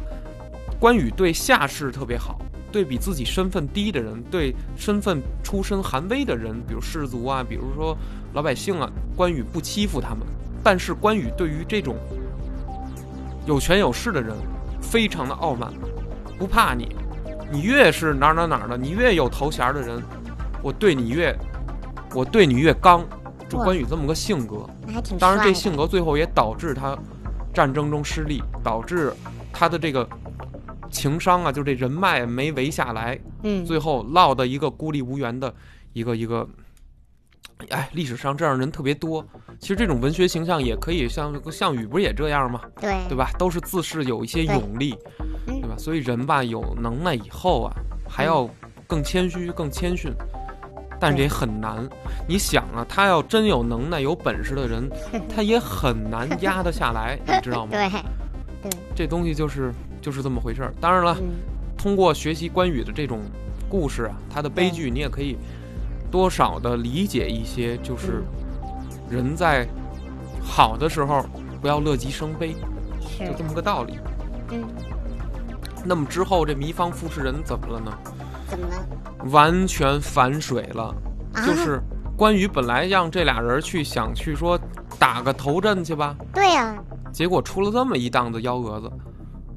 [0.79, 2.39] 关羽对下士特别好，
[2.71, 7.97] 对比自己身份低的人，对身份出身寒微的人，比如士族啊，比如说
[8.31, 10.25] 老百姓啊，关羽不欺负他们。
[10.63, 11.95] 但是关羽对于这种
[13.45, 14.35] 有权有势的人，
[14.81, 15.71] 非常的傲慢，
[16.37, 16.95] 不怕你。
[17.51, 20.01] 你越是哪儿哪儿哪儿的，你越有头衔的人，
[20.61, 21.35] 我对你越，
[22.13, 23.03] 我对你越刚。
[23.49, 24.69] 就关羽这么个性格，
[25.17, 26.95] 当然，这性格最后也导致他
[27.51, 29.11] 战争中失利，导致
[29.51, 30.07] 他的这个
[30.91, 35.51] 情商啊，就这人脉没围下来，嗯，最后落得一个孤立无援的
[35.93, 36.47] 一个一个。
[37.67, 39.23] 哎，历史上这样人特别多。
[39.59, 42.61] 其实这种文学形象也可以像项羽不是也这样吗？
[42.79, 43.29] 对对吧？
[43.37, 44.95] 都是自恃有一些勇力，
[45.47, 45.75] 嗯对吧？
[45.77, 47.75] 所以人吧，有能耐以后啊，
[48.07, 48.49] 还要
[48.87, 50.11] 更谦虚、更谦逊，
[50.99, 51.87] 但是也很难。
[52.27, 54.89] 你想啊，他要真有能耐、有本事的人，
[55.27, 57.71] 他也很难压得下来， 你知道吗？
[57.73, 57.89] 对
[58.69, 60.73] 对，这东西就是就是这么回事儿。
[60.79, 61.31] 当然了，嗯，
[61.77, 63.19] 通过学习关羽的这种
[63.69, 65.37] 故事啊，他的悲剧，你也可以
[66.11, 68.23] 多少的理解一些，就是
[69.09, 69.67] 人在
[70.43, 71.25] 好的时候
[71.61, 72.55] 不要乐极生悲，
[73.19, 73.99] 就这么个道理。
[74.51, 74.63] 嗯，
[75.85, 77.97] 那么之后这糜芳傅士仁怎么了呢？
[78.47, 79.29] 怎么了？
[79.29, 80.95] 完全反水了，
[81.33, 81.81] 啊，就是
[82.17, 84.59] 关羽本来让这俩人去想去说
[84.97, 88.91] 打个头阵去吧，对呀，结果出了这么一档子幺蛾子。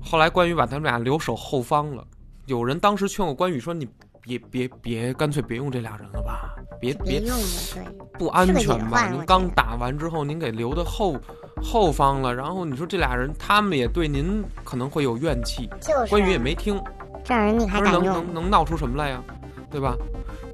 [0.05, 2.05] 后来关羽把他们俩留守后方了。
[2.47, 3.89] 有人当时劝过关羽说：“你
[4.23, 7.85] 别别别，干脆别用这俩人了吧，别别别用了，对，
[8.19, 9.09] 不安全吧？
[9.09, 11.17] 您刚打完之后，您给留的后
[11.61, 16.81] 后方了，然后你说这俩人他们也对您可能会有怨气。”就是关羽也没听，
[17.25, 18.35] 这样人你还不是能能？
[18.35, 19.23] 能闹出什么来呀？
[19.71, 19.97] 对吧？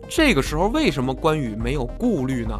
[0.08, 2.58] 这个时候为什么关羽没有顾虑呢？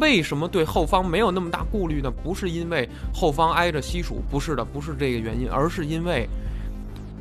[0.00, 2.10] 为什么对后方没有那么大顾虑呢？
[2.10, 6.28] 不是因为后方挨着西蜀，不是的，不是这个原因，而是因为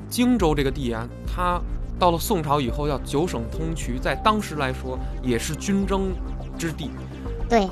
[0.09, 1.59] 荆州这个地啊，它
[1.99, 6.11] 到了宋朝以后要九省通衢，在当时来说也是军争
[6.57, 6.89] 之地，
[7.49, 7.67] 对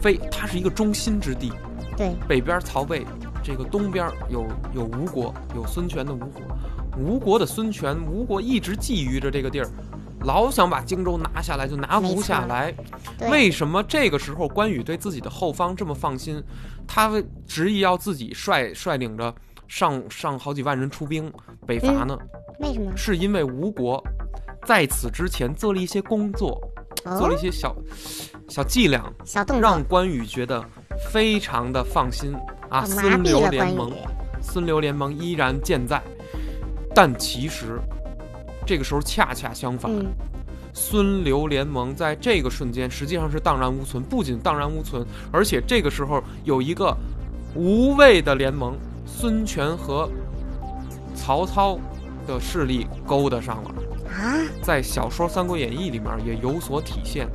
[0.00, 1.52] 非它是一个中心之地。
[1.96, 3.06] 对，北边曹魏，
[3.42, 6.42] 这个东边有有吴国，有孙权的吴国。
[6.98, 9.70] 吴国的孙权，吴国一直觊觎着这个地儿，
[10.24, 12.74] 老想把荆州拿下来，就拿不下来。
[13.30, 16.42] 为什么这个时候关羽对自己的后方这么放心？
[16.86, 17.10] 他
[17.46, 19.34] 执意要自己率率领着
[19.68, 21.32] 上上好几万人出兵
[21.66, 22.18] 北伐呢？
[22.60, 22.96] 为什么？
[22.96, 24.02] 是因为吴国
[24.64, 26.60] 在此之前做了一些工作，
[27.04, 27.76] 做了哦一，些小
[28.48, 30.64] 小伎俩，小动作让关羽觉得
[31.10, 32.34] 非常的放心
[32.68, 32.84] 啊。
[32.84, 33.92] 孙刘联盟，，
[34.40, 36.02] 孙刘联盟依然健在，
[36.94, 37.78] 但其实
[38.64, 40.06] 这个时候恰恰相反，嗯，
[40.72, 46.96] 孙刘联盟在这个瞬间实际上是荡然无存，不仅荡然无存，而且这个时候有一个
[47.54, 48.76] 无谓的联盟，
[49.18, 50.10] 孙权和
[51.14, 51.78] 曹操
[52.26, 53.70] 的势力勾搭上了。
[54.10, 57.26] 啊，在小说《三国演义》里面也有所体现，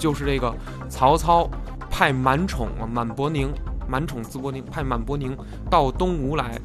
[0.00, 0.52] 就是这个
[0.88, 1.48] 曹操
[1.88, 3.52] 派满宠啊满伯宁、
[3.88, 5.36] 满宠淄伯宁派满伯宁
[5.70, 6.60] 到东吴来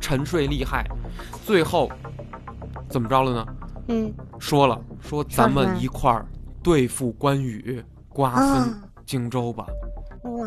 [0.00, 0.86] 沉睡利害，
[1.44, 1.90] 最后
[2.88, 3.46] 怎么着了呢？
[3.88, 6.24] 嗯，说了说咱们一块儿
[6.62, 9.66] 对付关羽，瓜分啊荆州吧。
[10.22, 10.46] 哇，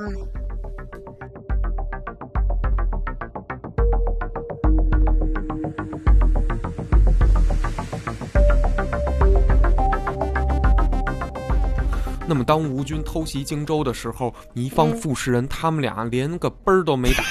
[12.32, 17.22] 那么当吴军偷袭荆州的时候，糜芳、嗯傅士仁他们俩连个奔儿都没打，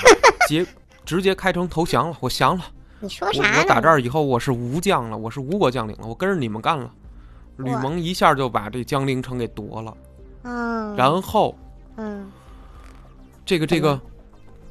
[0.46, 0.66] 结
[1.06, 2.16] 直接开城投降了。
[2.20, 2.64] 我降了。
[2.98, 3.60] 你说我啥呢？
[3.60, 6.92] 我打这儿以后，我是吴将了，我是吴国将领了，我跟着你们干了。
[7.56, 9.96] 吕蒙一下就把这江陵城给夺了，
[10.42, 11.56] 嗯，然后
[11.96, 12.30] 嗯
[13.46, 13.98] 这个这个，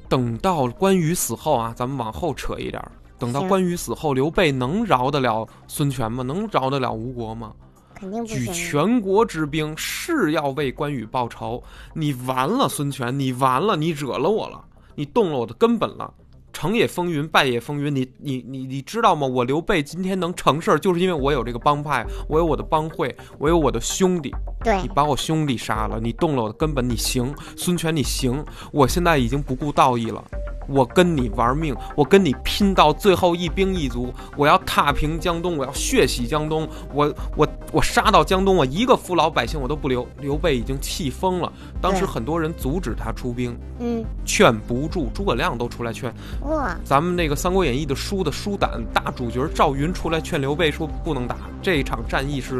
[0.07, 6.21] 等到关羽死后啊，咱们往后扯一点儿，等到关羽死后，刘备能饶得了孙权吗？
[6.21, 7.51] 能饶得了吴国吗？
[7.99, 8.45] 肯定不举。
[8.47, 11.61] 全国之兵是要为关羽报仇，
[11.93, 14.63] 你完了，孙权，你完了，你惹了我了，
[14.95, 16.13] 你动了我的根本了。
[16.51, 17.93] 成也风云，败也风云。
[17.93, 19.25] 你你你你知道吗？
[19.25, 24.33] 我刘备今天能成事儿，就是因为我有这个帮派，我有我的帮会，我有我的兄弟。
[24.63, 28.43] 对你，把我兄弟杀了，你动了我的根本，你行，孙权你行。
[28.71, 30.21] 我现在已经不顾道义了，
[30.67, 40.05] 我跟你玩命，我跟你拼到最后一兵一卒，我要踏平江东，我要血洗江东，我我我杀到江东，我一个父老百姓我都不留。
[40.19, 46.13] 刘备已经气疯了，当时很多人阻止他出兵，嗯，劝不住，诸葛亮都出来劝。
[46.49, 52.59] 哇，咱们那个《三国演义》的书的书胆大主角赵云出来劝刘备说不能打，这一场战役是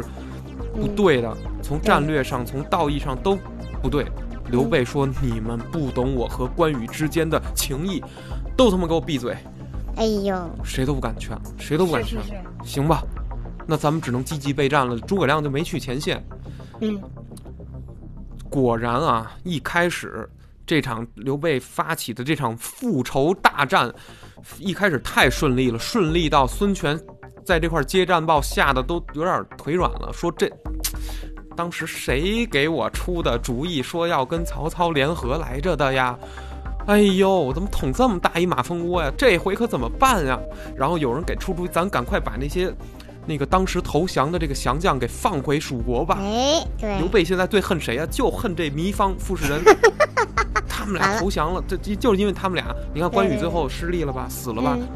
[0.72, 3.36] 不嗯对的，从战略上、从道义上都
[3.82, 4.06] 不对。
[4.48, 8.02] 刘备说：“你们不懂我和关羽之间的情谊，
[8.56, 9.36] 都他妈给我闭嘴！
[9.96, 12.20] 哎呦，谁都不敢劝，谁都不敢劝。
[12.20, 13.04] 是是是，行吧，
[13.66, 14.98] 那咱们只能积极备战了。
[15.00, 16.20] 诸葛亮就没去前线。
[16.80, 17.00] 嗯，
[18.48, 20.28] 果然啊，一开始
[20.70, 23.92] 这场刘备发起的这场复仇大战，
[24.60, 26.96] 一开始太顺利了，顺利到孙权
[27.44, 30.48] 在这块接战报吓得都有点腿软了，说这。
[31.56, 36.16] 当时谁给我出的主意，说要跟曹操联合来着的呀？
[36.86, 39.12] 哎呦，怎么捅这么大一马蜂窝呀？
[39.18, 40.38] 这回可怎么办呀？
[40.76, 42.72] 然后有人给出主意，咱赶快把那些
[43.26, 46.18] 那个当时投降的这个降将给放回蜀国吧。
[46.20, 50.39] 哎，对，刘备现在最恨谁呀、就恨这糜芳、傅士仁，他
[50.90, 52.66] 们俩投降了，这就就是因为他们俩。
[52.92, 54.76] 你看关羽对对最后失利了吧，死了吧？
[54.78, 54.86] 嗯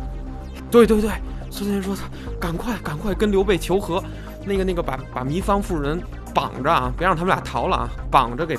[0.70, 1.08] 对对对，
[1.50, 1.94] 孙权说
[2.40, 4.02] ：“赶快赶快跟刘备求和，
[4.44, 6.02] 那个那个把把糜芳、夫人
[6.34, 8.58] 绑着啊，别让他们俩逃了啊，绑着给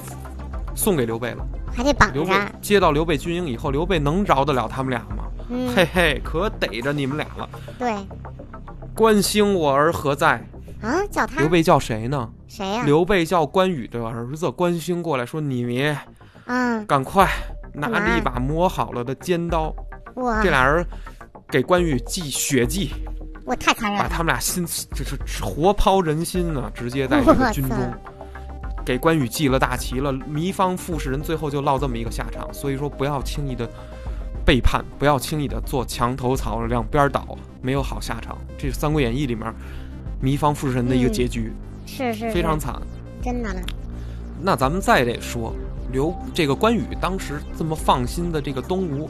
[0.75, 1.45] 送给刘备了。
[1.75, 5.25] 还得绑刘备着，接到刘备军营以后，刘备能饶得了他们俩吗？
[5.49, 7.49] 嗯，嘿嘿，可逮着你们俩了。
[7.77, 7.93] 对，
[8.95, 10.41] 关兴我儿何在？
[10.81, 12.29] 啊，叫他刘备叫谁呢？
[12.47, 12.83] 谁呀？
[12.85, 15.65] 刘备叫关羽的儿子关兴过来说：“你
[16.45, 17.29] 啊，赶快
[17.73, 19.73] 拿着一把磨好了的尖刀，
[20.15, 20.85] 哇这，俩人
[21.49, 22.91] 给关羽祭血祭，
[23.45, 26.71] 我太残忍了，把他们俩心就是活抛人心啊！
[26.73, 27.77] 直接在这个军中
[28.85, 30.13] 给关羽记了大旗了。
[30.13, 33.67] 糜芳、傅士仁最后就落这么一个下场，所以说不要轻易的
[34.45, 38.37] 背叛，不要轻易的做墙头草，两边倒，没有好下场。
[38.57, 39.51] 这是《三国演义》里面
[40.21, 41.51] 糜芳、傅士仁的一个嗯结局，
[41.87, 42.79] 是是是非常惨。
[43.23, 43.59] 真的了，
[44.39, 45.51] 那咱们再得说
[45.95, 49.09] 刘这个关羽当时这么放心的这个东吴，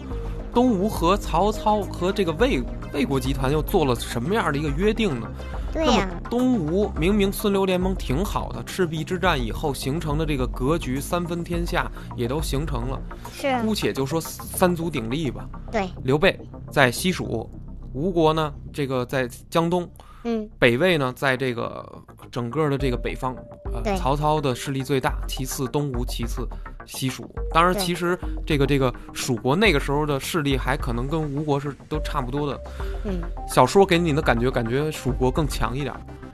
[0.53, 2.61] 东吴和曹操和这个魏
[2.93, 5.27] 魏国集团又做了什么样的一个约定呢？
[5.73, 15.49] 那对呀么，东吴明明孙刘联盟挺好的，赤壁之战以后形成的这个格局，三分天下也都形成了，是，姑且就说三足鼎立吧。
[15.71, 16.39] 对，刘备
[16.71, 17.49] 在西蜀，
[17.93, 19.89] 吴国呢这个在江东，
[20.23, 21.83] 嗯，北魏呢，在这个
[22.31, 23.35] 整个的这个北方，
[23.73, 26.47] 呃，对曹操的势力最大，其次东吴，其次
[26.85, 27.29] 西蜀。
[27.51, 32.59] 当然，其实这个这个蜀国那个时候的势力还可能跟吴国是都差不多的。
[33.05, 35.93] 嗯，小说给你的感觉，感觉蜀国更强一点，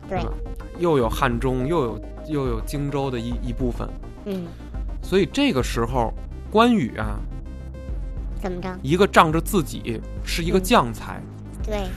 [0.09, 0.19] 对
[0.79, 3.87] 又有汉中，又有又有荆州的一一部分。
[4.25, 4.45] 嗯，
[5.01, 6.13] 所以这个时候，
[6.49, 7.19] 关羽啊，
[8.41, 8.75] 怎么着？
[8.81, 11.21] 一个仗着自己是一个嗯将才，
[11.63, 11.87] 对，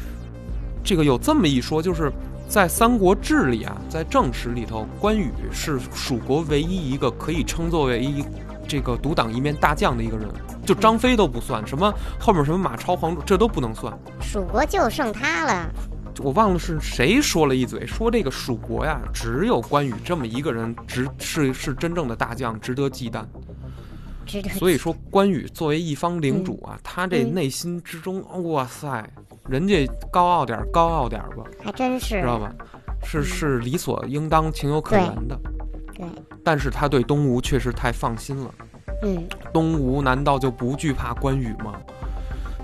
[0.82, 2.12] 这个有这么一说，就是
[2.48, 8.24] 在《三国志》里啊，在正史里头，关羽是蜀国唯一一个可以称作为一
[8.68, 10.28] 这个独当一面大将的一个人，
[10.64, 13.92] 就张飞都不算，什么后面什么马超、黄忠，这都不能算。
[14.20, 15.68] 蜀国就剩他了，
[16.18, 23.24] 我忘了是谁说了一嘴，说这个蜀国呀，只有关羽这么一个人值是是真正的大将，值得忌惮。
[24.58, 29.06] 所以说，关羽作为一方领主啊，他这嗯内心之中，哇塞，
[29.48, 32.52] 人家高傲点儿，高傲点儿吧，还真是知道吧？
[33.02, 35.38] 是是理所应当、情有可原的。
[35.94, 36.06] 对，
[36.42, 38.54] 但是他对东吴确实太放心了。
[39.02, 41.74] 嗯，东吴难道就不惧怕关羽吗？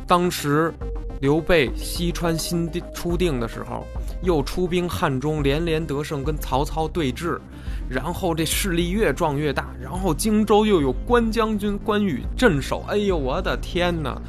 [0.07, 0.73] 当时
[1.21, 3.87] 刘备西川新定初定的时候，
[4.23, 7.39] 又出兵汉中，连连得胜，跟曹操对峙，
[7.89, 14.21] 然后这势力越壮越大，然后荆州又有关将军关羽镇守，哎呦我的天哪！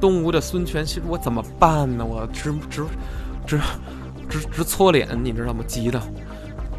[0.00, 2.04] 东吴的孙权其实我怎么办呢？
[2.04, 2.84] 我直直
[3.46, 3.60] 直
[4.28, 5.62] 直直搓脸，你知道吗？
[5.66, 6.00] 急的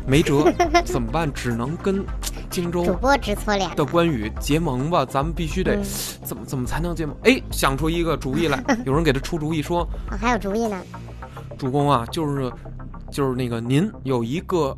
[0.07, 0.51] 没辙，
[0.83, 1.31] 怎么办？
[1.31, 2.03] 只能跟
[2.49, 3.69] 荆州主播直搓脸。
[3.75, 5.83] 的关羽结盟吧，咱们必须得、嗯
[6.23, 7.15] 怎么怎么才能结盟？
[7.23, 10.81] 哎，想出一个主意来， 有人给他出主意说，哦，还有主意呢。
[11.57, 12.51] 主公啊，就是
[13.11, 14.75] 就是那个您有一个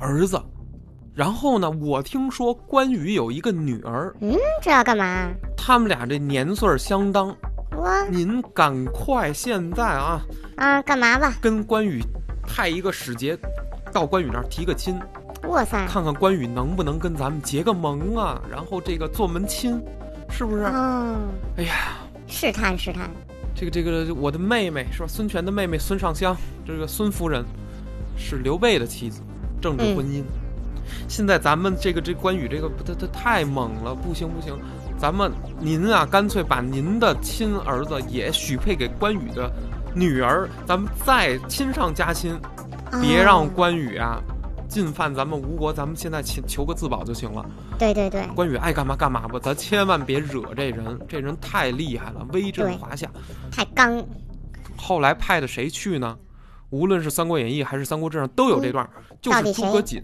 [0.00, 0.40] 儿子，
[1.14, 5.28] 然后呢，我听说关羽有一个女儿，嗯，这要干嘛？
[5.56, 7.34] 他们俩这年岁儿相当，
[7.86, 10.20] 我您赶快现在啊，
[10.56, 11.36] 啊，干嘛吧？
[11.40, 12.02] 跟关羽
[12.42, 13.38] 派一个使节
[13.92, 14.98] 到关羽那儿提个亲，
[15.44, 15.86] 哇塞！
[15.86, 19.80] 看看关羽能不能跟咱们结个盟啊，然后这个做门亲，
[20.28, 20.64] 是不是？
[20.64, 21.16] 哦，
[21.58, 21.74] 哎呀。
[22.26, 23.08] 试探试探。
[23.54, 25.06] 这个这个，我的妹妹是吧？
[25.06, 27.44] 孙权的妹妹孙尚香，这个孙夫人
[28.18, 29.20] 是刘备的妻子，
[29.62, 30.24] 政治婚姻。
[31.06, 34.58] 现在咱们这个这关羽这个他他太猛了，不行不行，
[34.98, 35.30] 咱们
[35.60, 39.50] 您啊，干脆把您的亲儿子也许配给关羽的
[39.94, 42.38] 女儿，咱们再亲上加亲，
[43.00, 44.20] 别让哦关羽啊
[44.68, 47.44] 进犯咱们吴国，咱们现在求求个自保就行了。
[47.78, 53.08] 对对对，关羽爱干嘛干嘛吧，咱千万别惹这人，这人太厉害了，威震华夏。
[53.52, 54.02] 太刚。
[54.76, 56.16] 后来派的谁去呢？
[56.70, 58.88] 无论是《三国演义》还是《三国志》上都有这段，
[59.22, 60.02] 就是诸葛瑾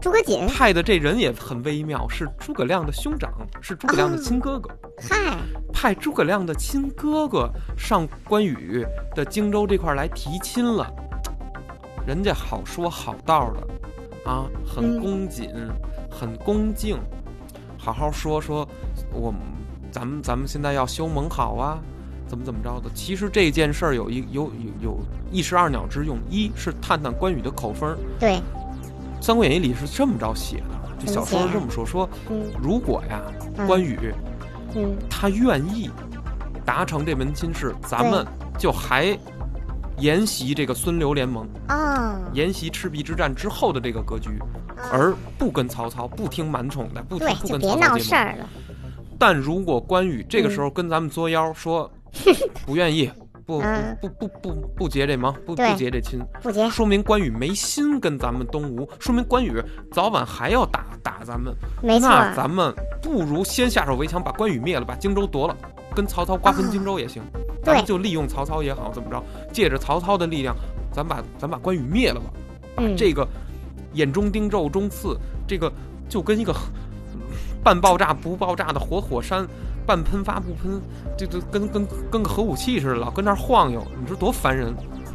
[0.00, 4.70] 诸葛瑾，派的这人也很微妙，是诸葛亮的兄长，是诸葛亮的亲哥哥，
[5.00, 5.36] 嗨，
[5.72, 10.86] 派诸葛亮的亲哥哥上关羽的荆州这块来提亲了。
[12.06, 15.00] 人家好说好道的，啊，很嗯。
[15.00, 15.50] 恭谨，
[16.10, 16.98] 很恭敬，
[17.78, 18.68] 好好说说，
[19.12, 19.40] 我们
[19.90, 21.78] 咱们咱们现在要修盟好啊，
[22.28, 22.88] 怎么怎么着的。
[22.94, 24.98] 其实这件事儿有一有有有
[25.32, 27.90] 一石二鸟之用，一是探探关羽的口风，
[28.20, 28.40] 《对，
[29.20, 30.64] 三国演义》里是这么着写的，
[30.98, 32.44] 这小说是这么说，说嗯。
[32.62, 33.20] 如果呀，
[33.56, 33.66] 嗯。
[33.66, 33.98] 关羽
[34.74, 35.90] 嗯，他愿意
[36.64, 38.26] 达成这门亲事，咱们
[38.58, 39.18] 就还
[39.98, 44.38] 沿袭这个孙刘联盟，哦，沿袭赤壁之战之后的这个格局，
[44.92, 48.00] 而不跟曹操，不听满宠的，不听对，不跟就别闹曹操结盟。
[48.00, 48.48] 事儿了。
[49.18, 51.90] 但如果关羽这个时候跟咱们作妖说
[52.66, 53.10] 不愿意，
[53.46, 61.54] 不嗯不不不不不结这盟，不不结这亲，不结，说明关羽没心跟咱们东吴，说明关羽早晚还要打打咱们。
[61.80, 62.08] 没错。
[62.08, 65.56] 那咱们不如先下手为强，把关羽灭了，把荆州夺了，
[65.94, 67.22] 跟曹操瓜分荆州也行。
[67.62, 69.22] 咱们对就利用曹操也好，怎么着，
[69.52, 70.54] 借着曹操的力量，
[70.92, 72.26] 咱把咱把关羽灭了吧。
[72.78, 73.26] 嗯，这个
[73.92, 75.16] 眼中钉，肉中刺，
[75.46, 75.72] 这个
[76.08, 76.52] 就跟一个
[77.62, 79.46] 半爆炸不爆炸的活火山，
[79.86, 80.80] 半喷发不喷，
[81.16, 84.74] 这这跟跟跟个核武器似的，老跟那儿晃悠，你说多烦人。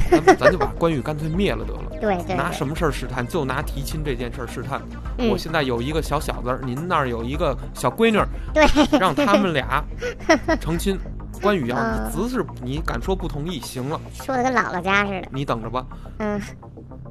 [0.09, 1.83] 咱们咱就把关羽干脆灭了得了。
[2.01, 3.25] 对对对，拿什么事儿试探？
[3.25, 4.81] 就拿提亲这件事儿试探。
[5.17, 8.65] 嗯我现在有一个小小子儿，您那儿有一个小闺女儿，对，
[8.99, 9.83] 让他们俩
[10.59, 10.99] 成亲。
[11.41, 15.27] 关羽要嗯只是你敢说不同意，行了，说的跟姥姥家似的。
[15.31, 15.85] 你等着吧。
[16.17, 16.39] 嗯，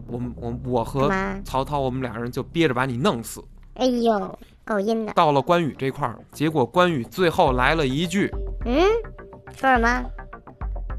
[0.06, 1.11] 我们我我和
[1.42, 3.42] 曹操，我们俩人就憋着把你弄死。
[3.74, 5.12] 哎呦，够阴的。
[5.14, 8.30] 到了关羽这块儿，结果关羽最后来了一句
[8.64, 8.82] 嗯，
[9.56, 10.04] 说什么？：“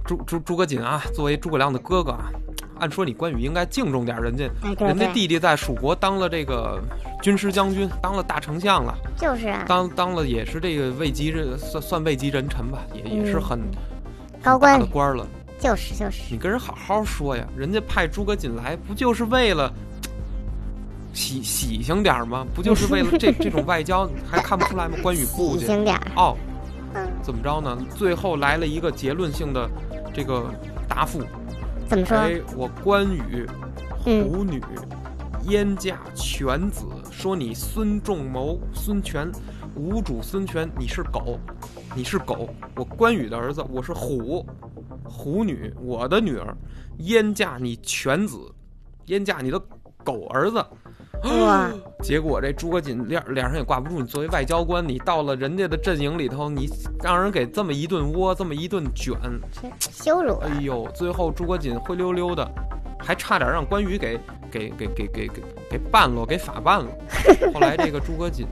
[0.05, 2.31] 诸诸诸葛瑾啊，作为诸葛亮的哥哥啊，
[2.79, 6.81] 按说你关羽应该敬重点人家，哎，对人家，弟弟在蜀国当了这个
[7.21, 13.59] 军师将军，当了大丞相了。”就是啊，当当了也是这个位极人算算位极人臣吧，也也是嗯很、
[14.41, 15.25] 高官的官了。
[15.59, 19.71] 就是就是，你跟人好好说呀，人家派诸葛瑾来不就是为了
[21.13, 22.45] 喜喜庆点儿吗？
[22.53, 24.97] 不就是为了这 这种外交还看不出来吗？
[25.01, 26.11] 关羽不去喜庆点儿。
[26.15, 26.37] 哦，
[26.93, 27.77] 嗯，怎么着呢？
[27.95, 29.69] 最后来了一个结论性的
[30.13, 30.53] 这个
[30.87, 31.21] 答复，
[31.87, 32.17] 怎么说？
[32.17, 33.45] 哎，我关羽
[34.05, 34.61] 嗯，虎女
[35.47, 39.31] 燕驾犬子，说你孙仲谋、孙权、
[39.75, 41.39] 吴主孙权，你是狗，
[41.95, 42.49] 你是狗。
[42.75, 44.45] 我关羽的儿子，我是虎，
[45.03, 46.55] 虎女，我的女儿，
[46.99, 48.37] 燕驾你犬子，
[49.07, 49.59] 燕驾你的
[50.03, 50.65] 狗儿子。
[51.23, 51.69] 哇，
[52.01, 56.67] 结果这诸葛瑾脸脸上也挂不住，你作为外交官，你到了人家的阵营里头，你
[57.03, 59.15] 让人给这么一顿窝，这么一顿卷，
[59.79, 60.47] 羞辱啊！
[60.49, 62.49] 哎呦，最后诸葛瑾灰溜溜的，
[62.99, 64.19] 还差点让关羽给
[64.49, 66.87] 给给给给给给办了，给法办了。
[67.53, 68.47] 后来这个诸葛瑾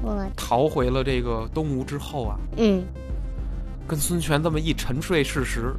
[0.00, 0.24] 我。
[0.36, 2.84] 逃回了这个东吴之后啊，嗯，
[3.88, 5.74] 跟孙权这么一沉睡事实，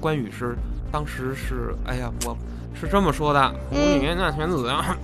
[0.00, 0.54] 关羽是
[0.92, 2.36] 当时是，哎呀，我
[2.74, 4.96] 是这么说的，吾嗯女那犬子啊。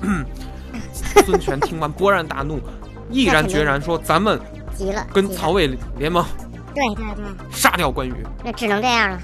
[1.25, 2.61] 孙权听完勃然大怒，
[3.11, 4.39] 毅然决然说：“咱们
[4.75, 6.25] 急了跟曹魏联盟，
[6.75, 8.15] 对对对，杀掉关羽。
[8.45, 9.19] 那只能这样了。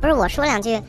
[0.00, 0.80] 不是我说两句，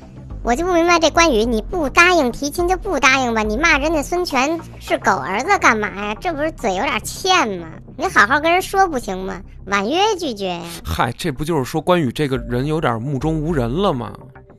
[0.41, 3.43] 我就不明白这关羽，你不答应提亲就不答应吧？
[3.43, 6.15] 你骂人家孙权是狗儿子干嘛呀？
[6.19, 7.67] 这不是嘴有点欠吗？
[7.95, 9.39] 你好好跟人说不行吗？
[9.67, 14.11] 婉约拒绝呀。”嗨，这不就是说关羽这个人有点目中无人了吗？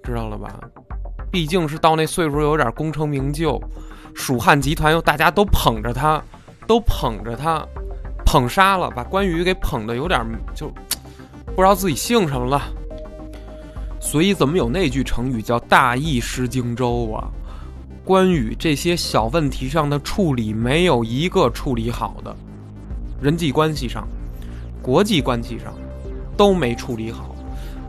[0.04, 0.54] 知道了吧？
[1.34, 3.60] 毕竟是到那岁数，有点功成名就，
[4.14, 6.22] 蜀汉集团又大家都捧着他，
[6.64, 7.66] 都捧着他，
[8.24, 10.24] 捧杀了，把关羽给捧的有点
[10.54, 10.68] 就
[11.44, 12.62] 不知道自己姓什么了。
[13.98, 17.26] 所以怎么有那句成语叫“大意失荆州”啊？
[18.04, 22.32] 关羽这些小问题上的处理没有一个处理好的，
[23.20, 24.06] 人际关系上、
[24.80, 25.74] 国际关系上
[26.36, 27.34] 都没处理好，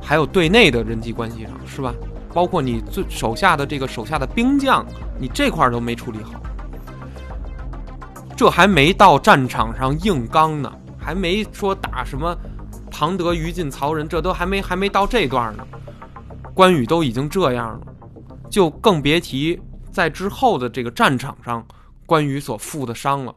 [0.02, 1.94] 还有对内的人际关系上，是吧？
[2.36, 4.86] 包括你最手下的这个手下的兵将，
[5.18, 6.34] 你这块都没处理好。
[8.36, 10.70] 这还没到战场上硬刚呢，
[11.00, 12.38] 还没说打什么
[12.92, 15.66] 庞德、于禁、曹仁，这都还没还没到这段呢。
[16.54, 17.88] 关羽都已经这样了，
[18.50, 19.58] 就更别提
[19.90, 21.66] 在之后的这个战场上，
[22.06, 23.34] 关羽所负的伤了。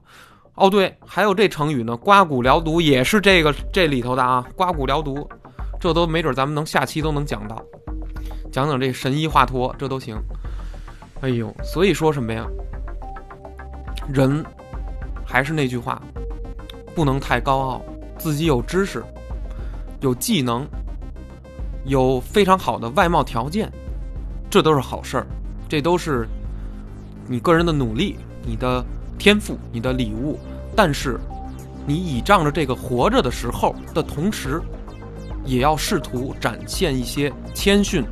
[0.56, 5.28] 哦，对，还有这成语呢，刮骨疗毒也是这个这里头的啊，刮骨疗毒，
[5.78, 7.62] 这都没准咱们能下期都能讲到，
[8.50, 10.16] 讲讲这神医华佗，这都行。
[11.20, 12.46] 哎呦，所以说什么呀？
[14.12, 14.44] 人
[15.26, 16.00] 还是那句话，
[16.94, 17.82] 不能太高傲，
[18.18, 19.04] 自己有知识，
[20.00, 20.66] 有技能，
[21.84, 23.70] 有非常好的外貌条件，
[24.48, 25.26] 这都是好事儿，
[25.68, 26.26] 这都是
[27.26, 28.84] 你个人的努力，你的
[29.18, 30.38] 天赋，你的礼物。
[30.74, 31.18] 但是，
[31.86, 34.62] 你倚仗着这个活着的时候的同时，
[35.44, 38.04] 也要试图展现一些谦逊，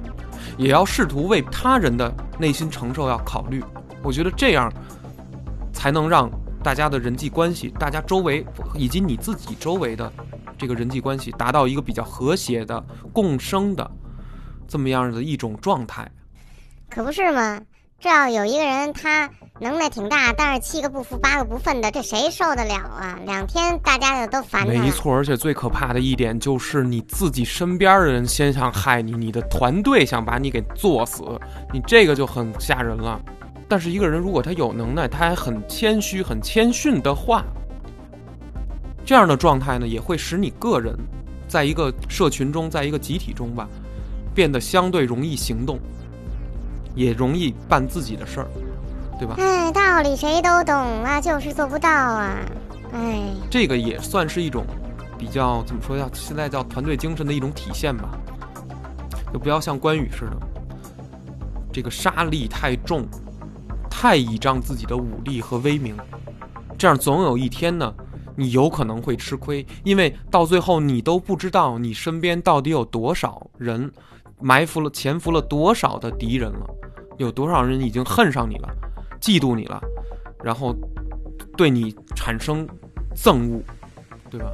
[0.56, 3.62] 也要试图为他人的内心承受要考虑。
[4.02, 4.72] 我觉得这样
[5.72, 6.30] 才能让
[6.62, 8.44] 大家的人际关系，大家周围
[8.74, 10.12] 以及你自己周围的
[10.58, 13.88] 这个人际关系达到一个比较和谐的共生的
[14.66, 16.10] 这么样的一种状态。
[16.88, 17.60] 可不是吗？
[17.98, 23.18] 这要有一个人他能耐挺大，但是七个不服八个不忿的，这谁受得了啊？
[23.24, 24.66] 两天大家就都烦他。
[24.66, 31.24] 没错，而且最可怕的一点就是你自己身边的人先想害你，你的团队想把你给做死，
[31.72, 33.18] 你这个就很吓人了。
[33.66, 37.42] 但是一个人如果他有能耐，他还很谦虚、很谦逊的话，
[39.06, 40.94] 这样的状态呢，也会使你个人
[41.48, 43.66] 在一个社群中，在一个集体中吧，
[44.34, 45.80] 变得相对容易行动，
[46.96, 48.48] 也容易办自己的事儿，
[49.20, 49.36] 对吧？
[49.38, 52.36] 哎，道理谁都懂啊，就是做不到啊。
[52.92, 54.64] 哎，这个也算是一种
[55.16, 58.10] 比较怎么说叫现在叫团队精神的一种体现吧。
[59.32, 60.36] 就不要像关羽似的，
[61.70, 63.04] 这个杀力太重，
[63.90, 65.94] 太倚仗自己的武力和威名，
[66.78, 67.92] 这样总有一天呢，
[68.34, 73.92] 你有可能会吃亏，因为到最后你都不知道你身边到底有多少人
[74.40, 76.66] 埋伏了、潜伏了多少的敌人了，
[77.16, 78.68] 有多少人已经恨上你了，
[79.20, 79.80] 嫉妒你了，
[80.42, 80.74] 然后
[81.56, 82.66] 对你产生
[83.14, 83.62] 憎恶，
[84.30, 84.50] 对吧？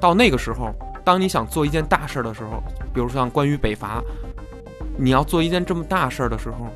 [0.00, 0.72] 到那个时候，
[1.04, 2.62] 当你想做一件大事儿的时候，
[2.92, 4.02] 比如像关于北伐，
[4.96, 6.66] 你要做一件这么大事儿的时候，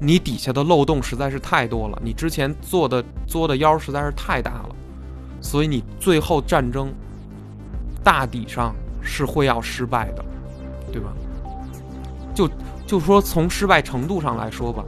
[0.00, 4.74] 你底下的漏洞实在是太多了，你之前做的作的妖实在是太大了，
[5.40, 6.92] 所以你最后战争
[8.02, 10.24] 大抵上是会要失败的，
[10.90, 11.12] 对吧？
[12.34, 12.48] 就
[12.90, 14.84] 就说从失败程度上来说吧，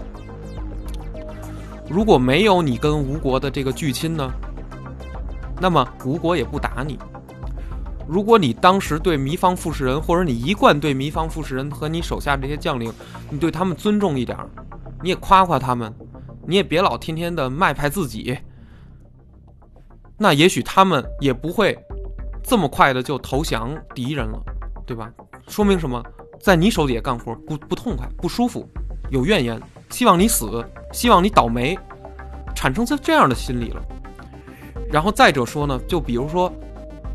[1.89, 4.29] 如果没有你跟吴国的这个拒亲呢，
[5.61, 6.99] 那么吴国也不打你。
[8.09, 12.93] 如果你当时对糜芳傅士仁，或者你一贯对糜芳傅士仁和你手下这些将领，
[13.31, 14.37] 你对他们尊重一点，
[15.01, 15.95] 你也夸夸他们，
[16.45, 18.37] 你也别老天天的卖派自己，
[20.19, 21.79] 那也许他们也不会
[22.43, 24.43] 这么快的就投降敌人了，
[24.85, 25.09] 对吧？
[25.47, 26.03] 说明什么？
[26.43, 28.69] 在你手底下干活不不痛快、不舒服，
[29.11, 31.79] 有怨言，希望你死，希望你倒霉，
[32.53, 33.81] 产生这这样的心理了。
[34.91, 36.53] 然后再者说呢，就比如说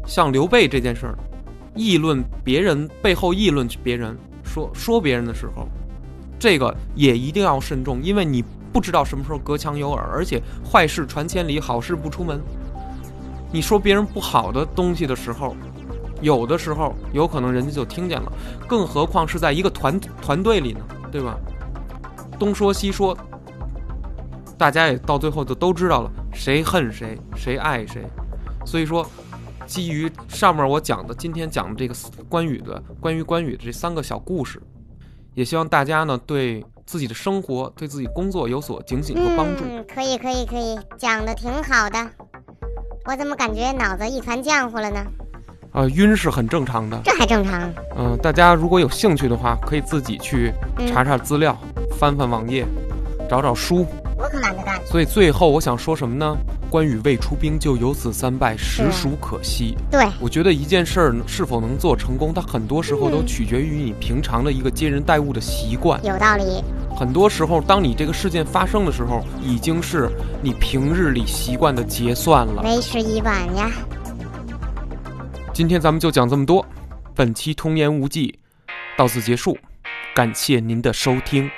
[0.06, 1.18] 像刘备这件事儿，
[1.76, 5.68] 议论别人背后议论别人，说说别人的时候，
[6.40, 12.42] 这个也一定要慎重，因为你不知道什么时候隔墙有耳，而且坏事传千里，好事不出门。
[13.52, 15.54] 你说别人不好的东西的时候，
[16.22, 18.32] 有的时候有可能人家就听见了，
[18.68, 20.80] 更何况是在一个团团队里呢，
[21.12, 21.38] 对吧？
[22.40, 23.18] 东说西说，
[24.58, 28.04] 大家也到最后就都知道了谁恨谁，谁爱谁。
[28.66, 29.06] 所以说，
[29.66, 31.96] 基于上面我讲的，今天讲的这个
[32.30, 34.62] 关羽的关于关羽的这三个小故事，
[35.34, 39.64] 也希望大家呢对自己的生活、对自己工作有所警醒和帮助。
[39.64, 41.98] 嗯，可以可以可以，讲的挺好的。
[43.06, 45.06] 我怎么感觉脑子一团浆糊了呢？
[45.74, 47.00] 呃，晕是很正常的。
[47.04, 47.72] 这还正常？
[47.98, 50.52] 嗯、大家如果有兴趣的话，可以自己去
[50.88, 51.58] 查查资料，
[52.00, 52.66] 翻翻网页，
[53.30, 53.86] 找找书。
[54.18, 54.80] 我可懒得干。
[54.86, 56.36] 所以最后我想说什么呢？
[56.70, 59.78] 关羽未出兵就有此三败，实属可惜。
[59.90, 66.04] 对，我觉得一件事儿是否能做成功，它很多时候都取决于你平常的一个接人待物的习惯。
[66.04, 66.64] 有道理。
[66.94, 70.10] 很多时候，当你这个事件发生的时候，已经是
[70.42, 72.64] 你平日里习惯的结算了。
[72.64, 73.70] 为时已晚呀。
[75.58, 76.64] 今天咱们就讲这么多，
[77.16, 78.38] 本期童言无忌
[78.96, 79.58] 到此结束，
[80.14, 81.50] 感谢您的收听，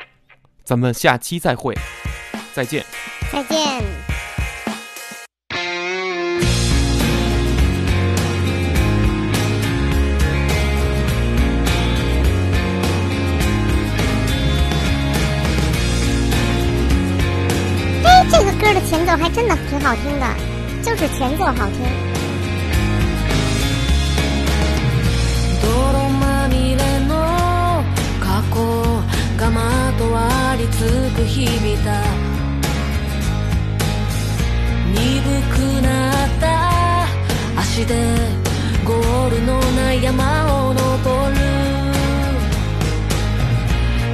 [0.63, 1.77] 咱们下期再会，
[2.53, 2.85] 再见。
[3.29, 3.59] 再见。
[18.05, 20.35] 哎，这个歌的前奏还真的挺好听的，
[20.81, 22.08] 就是前奏好听。
[29.51, 30.79] まとわりつ
[31.15, 32.03] く日々だ
[34.93, 34.97] 鈍
[35.53, 35.87] くな
[36.25, 37.07] った
[37.59, 37.95] 足で
[38.85, 40.23] ゴールのない山
[40.67, 41.39] を登る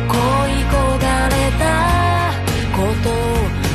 [0.08, 1.64] 恋焦がれた
[2.76, 3.10] こと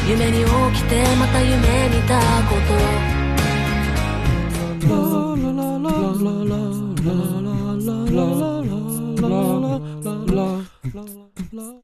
[0.08, 3.20] 夢に起きてまた夢見たこと
[10.94, 11.29] love.
[11.50, 11.82] floor.